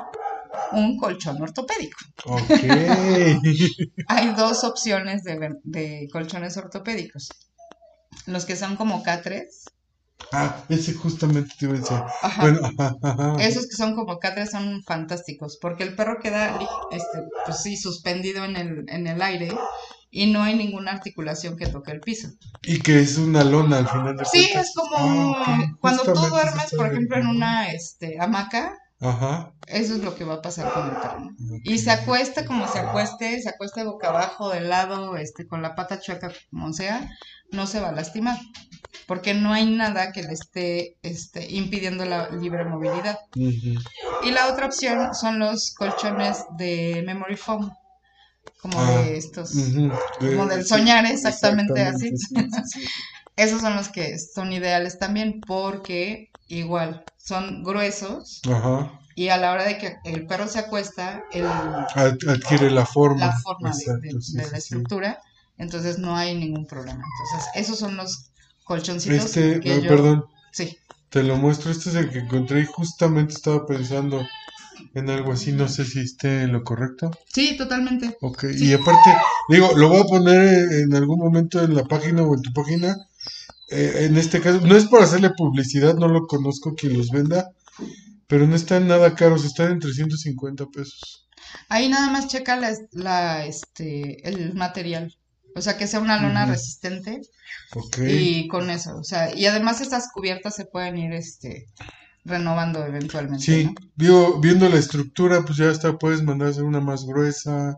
un 0.71 0.97
colchón 0.97 1.41
ortopédico. 1.41 1.97
Ok. 2.23 2.39
Hay 4.07 4.34
dos 4.36 4.63
opciones 4.63 5.23
de, 5.23 5.49
de 5.65 6.07
colchones 6.10 6.55
ortopédicos. 6.55 7.49
Los 8.27 8.45
que 8.45 8.55
son 8.55 8.77
como 8.77 9.03
K3. 9.03 9.43
Ah, 10.31 10.63
ese 10.69 10.93
justamente 10.93 11.53
te 11.57 11.65
iba 11.65 11.75
a 11.75 11.79
decir. 11.79 11.97
Ajá. 12.21 12.41
Bueno, 12.41 12.60
ajá, 12.63 12.95
ajá. 13.03 13.36
Esos 13.43 13.67
que 13.67 13.75
son 13.75 13.95
como 13.95 14.19
K3 14.19 14.49
son 14.49 14.84
fantásticos, 14.84 15.57
porque 15.62 15.84
el 15.84 15.95
perro 15.95 16.19
queda, 16.21 16.57
este, 16.91 17.19
pues 17.45 17.62
sí, 17.62 17.77
suspendido 17.77 18.43
en 18.45 18.55
el, 18.55 18.86
en 18.89 19.07
el 19.07 19.21
aire 19.21 19.49
y 20.10 20.27
no 20.31 20.43
hay 20.43 20.55
ninguna 20.55 20.91
articulación 20.91 21.55
que 21.57 21.67
toque 21.67 21.91
el 21.91 22.01
piso. 22.01 22.29
Y 22.63 22.79
que 22.81 22.99
es 23.01 23.17
una 23.17 23.43
lona 23.43 23.77
al 23.79 23.88
final 23.88 24.15
de 24.17 24.25
Sí, 24.25 24.39
cuentas. 24.51 24.67
es 24.67 24.73
como 24.75 25.36
Ah, 25.38 25.57
cuando 25.79 26.03
tú 26.03 26.12
Justamente 26.12 26.29
duermes, 26.29 26.65
eso 26.65 26.77
por 26.77 26.88
ejemplo, 26.88 27.17
en 27.17 27.27
una 27.27 27.69
este, 27.71 28.19
hamaca, 28.19 28.77
Ajá. 28.99 29.53
eso 29.67 29.95
es 29.95 30.03
lo 30.03 30.15
que 30.15 30.25
va 30.25 30.36
a 30.36 30.41
pasar 30.41 30.71
con 30.73 30.88
el 30.89 30.95
perro. 30.95 31.29
Y 31.63 31.77
se 31.79 31.91
acuesta 31.91 32.45
como 32.45 32.67
se 32.67 32.79
acueste, 32.79 33.41
se 33.41 33.49
acueste 33.49 33.84
boca 33.84 34.10
abajo, 34.10 34.49
de 34.49 34.62
lado, 34.62 35.15
este, 35.17 35.47
con 35.47 35.62
la 35.62 35.75
pata 35.75 35.99
chueca, 35.99 36.31
como 36.49 36.73
sea, 36.73 37.10
no 37.51 37.65
se 37.65 37.79
va 37.79 37.89
a 37.89 37.93
lastimar, 37.93 38.38
porque 39.12 39.34
no 39.34 39.52
hay 39.52 39.65
nada 39.65 40.13
que 40.13 40.24
le 40.24 40.32
esté 40.32 40.95
este, 41.04 41.45
impidiendo 41.52 42.06
la 42.06 42.30
libre 42.30 42.63
movilidad. 42.63 43.17
Y 44.24 44.32
la 44.32 44.47
otra 44.47 44.67
opción 44.67 45.13
son 45.13 45.38
los 45.38 45.74
colchones 45.78 46.45
de 46.58 47.04
memory 47.06 47.36
foam, 47.36 47.76
como 48.62 48.80
Ah, 48.80 49.04
de 49.04 49.17
estos, 49.17 49.52
como 50.15 50.45
del 50.47 50.65
soñar 50.65 51.06
exactamente, 51.06 51.82
así. 51.82 52.10
exactamente, 52.10 52.17
sí, 52.17 52.50
sí, 52.52 52.71
sí. 52.80 52.86
Esos 53.36 53.60
son 53.60 53.76
los 53.76 53.89
que 53.89 54.17
son 54.17 54.54
ideales 54.54 54.97
también, 54.97 55.43
porque 55.45 56.30
igual 56.47 57.06
son 57.17 57.63
gruesos 57.63 58.41
Ajá. 58.50 58.91
y 59.15 59.28
a 59.28 59.38
la 59.38 59.52
hora 59.52 59.65
de 59.65 59.78
que 59.78 59.97
el 60.06 60.26
perro 60.26 60.47
se 60.47 60.60
acuesta, 60.60 61.21
el, 61.34 61.50
Ad- 61.95 62.17
adquiere 62.30 62.71
la 62.71 62.86
forma. 62.86 63.26
la 63.26 63.34
forma 63.43 63.69
de, 63.71 63.76
Exacto, 63.78 64.17
de- 64.38 64.52
la 64.52 64.58
estructura, 64.58 65.19
entonces 65.58 66.00
no 66.00 66.15
hay 66.15 66.34
ningún 66.38 66.65
problema. 66.65 67.04
Entonces, 67.06 67.50
esos 67.56 67.78
son 67.80 67.97
los 67.97 68.30
colchoncitos 68.63 69.26
Este, 69.26 69.60
que 69.60 69.76
eh, 69.76 69.82
yo... 69.84 69.89
perdón, 69.89 70.26
Sí, 70.52 70.78
te 71.10 71.24
lo 71.24 71.38
muestro. 71.38 71.71
Este 71.71 71.89
es 71.89 71.95
el 71.95 72.10
que 72.10 72.19
encontré 72.19 72.62
y 72.62 72.65
justamente 72.65 73.34
estaba 73.34 73.65
pensando 73.65 74.21
en 74.93 75.10
algo 75.10 75.32
así. 75.32 75.52
No 75.52 75.67
sé 75.67 75.86
si 75.86 76.00
esté 76.02 76.43
en 76.43 76.52
lo 76.54 76.63
correcto. 76.63 77.12
sí, 77.34 77.56
totalmente. 77.58 78.17
Ok, 78.21 78.45
Sí. 78.58 78.67
y 78.67 78.74
aparte, 78.74 79.10
digo, 79.49 79.72
lo 79.78 79.89
voy 79.89 80.01
a 80.01 80.05
poner 80.05 80.41
eh, 80.41 80.82
en 80.82 80.93
algún 80.95 81.20
momento 81.20 81.62
en 81.64 81.76
la 81.76 81.84
página 81.86 82.24
o 82.24 82.36
en 82.36 82.41
tu 82.41 82.51
página. 82.53 82.95
Eh, 83.70 84.05
en 84.07 84.18
este 84.18 84.41
caso, 84.41 84.59
no 84.62 84.76
es 84.76 84.86
para 84.88 85.05
hacerle 85.05 85.30
publicidad, 85.38 85.95
no 85.95 86.09
lo 86.09 86.28
conozco 86.28 86.76
quien 86.76 86.97
los 86.97 87.09
venda, 87.09 87.49
pero 88.28 88.45
no 88.45 88.55
están 88.55 88.88
nada 88.88 89.16
caros, 89.16 89.45
están 89.45 89.72
en 89.72 89.80
350 89.80 90.66
pesos. 90.68 91.30
Ahí 91.70 91.88
nada 91.88 92.09
más 92.09 92.28
checa 92.28 92.57
la, 92.57 92.74
la, 92.91 93.45
este, 93.45 94.28
el 94.28 94.53
material. 94.53 95.16
O 95.56 95.62
sea, 95.62 95.78
que 95.78 95.88
sea 95.88 95.99
una 95.99 96.22
lona 96.22 96.45
resistente 96.45 97.22
Ok, 97.76 97.97
y 98.08 98.47
con 98.47 98.70
eso. 98.70 98.97
O 98.97 99.04
sea, 99.04 99.34
y 99.36 99.45
además 99.45 99.82
estas 99.82 100.10
cubiertas 100.14 100.56
se 100.56 100.66
pueden 100.66 100.97
ir 100.97 101.14
este, 101.14 101.66
renovando 102.24 102.86
eventualmente. 102.86 103.45
sí, 103.45 103.64
¿no? 103.66 103.76
digo, 103.95 104.39
viendo 104.39 104.68
la 104.70 104.78
estructura, 104.78 105.43
pues 105.43 105.58
ya 105.58 105.70
hasta 105.70 105.97
puedes 105.97 106.24
mandar 106.24 106.49
a 106.49 106.52
hacer 106.52 106.64
una 106.64 106.82
más 106.82 107.06
gruesa, 107.06 107.76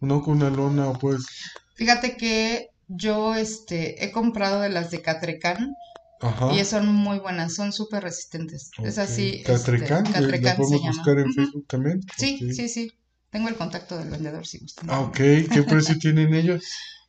no 0.00 0.22
con 0.22 0.36
una 0.38 0.50
lona, 0.50 0.88
o 0.88 0.98
pues, 0.98 1.26
Fíjate 1.74 2.16
que 2.16 2.68
yo 2.88 3.34
este, 3.34 4.04
he 4.04 4.10
comprado 4.12 4.60
de 4.60 4.70
las 4.70 4.90
de 4.90 5.02
Catrecan 5.02 5.74
ajá. 6.20 6.52
y 6.54 6.64
son 6.64 6.88
muy 6.94 7.18
buenas, 7.18 7.54
son 7.54 7.72
súper 7.72 8.02
resistentes. 8.04 8.70
Es 8.82 8.98
así. 8.98 9.42
Catrecán, 9.44 10.06
este, 10.06 10.20
¿la 10.20 10.30
Catrecán 10.30 10.56
se 10.56 10.62
podemos 10.62 10.80
llama. 10.80 10.96
buscar 10.96 11.18
en 11.18 11.24
Ujú. 11.30 11.34
Facebook 11.34 11.66
también? 11.68 12.00
Sí, 12.16 12.38
sí, 12.54 12.68
sí. 12.68 12.92
Tengo 13.30 13.48
el 13.48 13.56
contacto 13.56 13.98
del 13.98 14.10
vendedor 14.10 14.46
si 14.46 14.58
gustan. 14.58 14.88
Ah, 14.90 15.00
ok. 15.00 15.16
¿Qué 15.16 15.64
precio 15.68 15.98
tienen 15.98 16.34
ellos? 16.34 16.64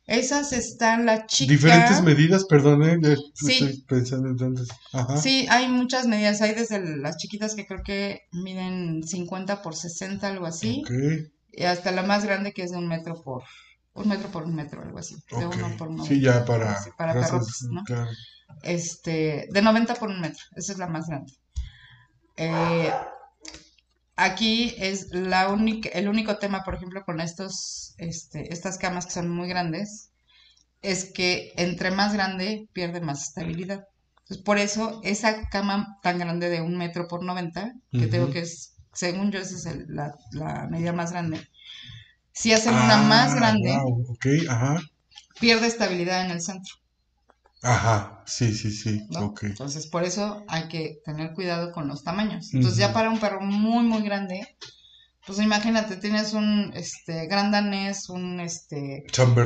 Esas 0.08 0.52
están 0.54 1.04
la 1.04 1.26
chica. 1.26 1.52
Diferentes 1.52 2.02
medidas, 2.02 2.46
perdón, 2.46 2.82
eh, 2.82 3.16
Sí. 3.34 3.52
estoy 3.52 3.82
pensando 3.82 4.28
entonces. 4.30 4.68
Ajá. 4.92 5.18
Sí, 5.18 5.46
hay 5.50 5.68
muchas 5.68 6.06
medidas. 6.06 6.40
Hay 6.40 6.54
desde 6.54 6.80
las 6.96 7.18
chiquitas 7.18 7.54
que 7.54 7.66
creo 7.66 7.82
que 7.84 8.22
miden 8.32 9.02
50 9.06 9.60
por 9.60 9.76
60, 9.76 10.26
algo 10.26 10.46
así. 10.46 10.82
Ok, 10.84 10.90
Y 11.52 11.64
hasta 11.64 11.92
la 11.92 12.02
más 12.04 12.24
grande 12.24 12.52
que 12.52 12.62
es 12.62 12.70
de 12.70 12.78
un 12.78 12.88
metro 12.88 13.20
por 13.22 13.42
un 13.92 14.08
metro 14.08 14.30
por 14.30 14.44
un 14.44 14.54
metro, 14.54 14.80
algo 14.80 14.98
así. 14.98 15.16
De 15.38 15.44
uno 15.46 15.76
por 15.76 15.88
uno. 15.88 16.04
Sí, 16.06 16.20
ya 16.20 16.44
para, 16.44 16.82
Sí, 16.82 16.90
para 16.96 17.12
razas, 17.12 17.30
perrotes, 17.30 17.62
¿no? 17.70 17.84
claro. 17.84 18.10
Este, 18.62 19.48
de 19.50 19.60
90 19.62 19.94
por 19.96 20.08
un 20.08 20.20
metro. 20.20 20.42
Esa 20.56 20.72
es 20.72 20.78
la 20.78 20.86
más 20.86 21.06
grande. 21.08 21.32
Eh, 22.36 22.90
aquí 24.18 24.74
es 24.78 25.08
la 25.12 25.50
única, 25.50 25.90
el 25.90 26.08
único 26.08 26.38
tema, 26.38 26.64
por 26.64 26.74
ejemplo, 26.76 27.02
con 27.04 27.20
estos, 27.20 27.94
este, 27.98 28.52
estas 28.52 28.78
camas 28.78 29.06
que 29.06 29.12
son 29.12 29.30
muy 29.30 29.48
grandes, 29.48 30.10
es 30.82 31.12
que 31.12 31.52
entre 31.56 31.90
más 31.90 32.14
grande 32.14 32.68
pierde 32.72 33.00
más 33.00 33.22
estabilidad. 33.28 33.84
Entonces, 34.20 34.44
por 34.44 34.58
eso 34.58 35.00
esa 35.04 35.48
cama 35.50 35.98
tan 36.02 36.18
grande 36.18 36.48
de 36.50 36.60
un 36.62 36.76
metro 36.78 37.08
por 37.08 37.24
90, 37.24 37.72
que 37.98 38.06
tengo 38.08 38.30
que 38.30 38.40
es, 38.40 38.74
según 38.94 39.32
yo, 39.32 39.40
esa 39.40 39.56
es 39.56 39.66
el- 39.66 39.86
la, 39.88 40.14
la 40.32 40.68
medida 40.70 40.92
más 40.92 41.12
grande. 41.12 41.40
Si 42.32 42.52
hacen 42.54 42.74
una 42.78 42.96
Ah, 42.96 43.02
más 43.08 43.34
grande, 43.36 43.70
wow, 43.80 44.04
ok, 44.12 44.26
ajá. 44.48 44.78
pierde 45.40 45.66
estabilidad 45.66 46.24
en 46.26 46.32
el 46.32 46.42
centro. 46.42 46.74
Ajá, 47.62 48.22
sí, 48.26 48.54
sí, 48.54 48.70
sí, 48.70 49.06
¿no? 49.10 49.26
ok. 49.26 49.44
Entonces, 49.44 49.86
por 49.88 50.04
eso 50.04 50.44
hay 50.48 50.68
que 50.68 51.00
tener 51.04 51.34
cuidado 51.34 51.72
con 51.72 51.88
los 51.88 52.04
tamaños. 52.04 52.54
Entonces, 52.54 52.78
ya 52.78 52.92
para 52.92 53.10
un 53.10 53.18
perro 53.18 53.40
muy, 53.40 53.84
muy 53.84 54.02
grande, 54.02 54.46
pues 55.26 55.40
imagínate, 55.40 55.96
tienes 55.96 56.32
un 56.32 56.72
este 56.74 57.26
gran 57.26 57.50
danés, 57.50 58.08
un 58.08 58.40
este 58.40 59.04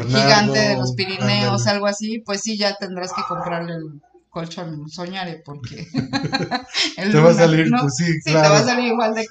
gigante 0.08 0.58
de 0.58 0.76
los 0.76 0.94
Pirineos, 0.94 1.62
ándale. 1.62 1.70
algo 1.70 1.86
así, 1.86 2.18
pues 2.24 2.42
sí, 2.42 2.56
ya 2.56 2.76
tendrás 2.76 3.12
que 3.12 3.22
comprarle 3.28 3.74
el 3.74 4.00
colchón 4.30 4.88
soñare 4.88 5.42
porque 5.44 5.86
Te 6.96 7.20
va 7.20 7.30
a 7.30 7.34
salir, 7.34 7.70
¿no? 7.70 7.82
pues 7.82 7.96
sí, 7.96 8.06
Sí, 8.06 8.20
te 8.24 8.32
va 8.34 8.40
a 8.40 8.48
claro. 8.48 8.64
salir 8.66 8.86
igual 8.92 9.14
de 9.14 9.20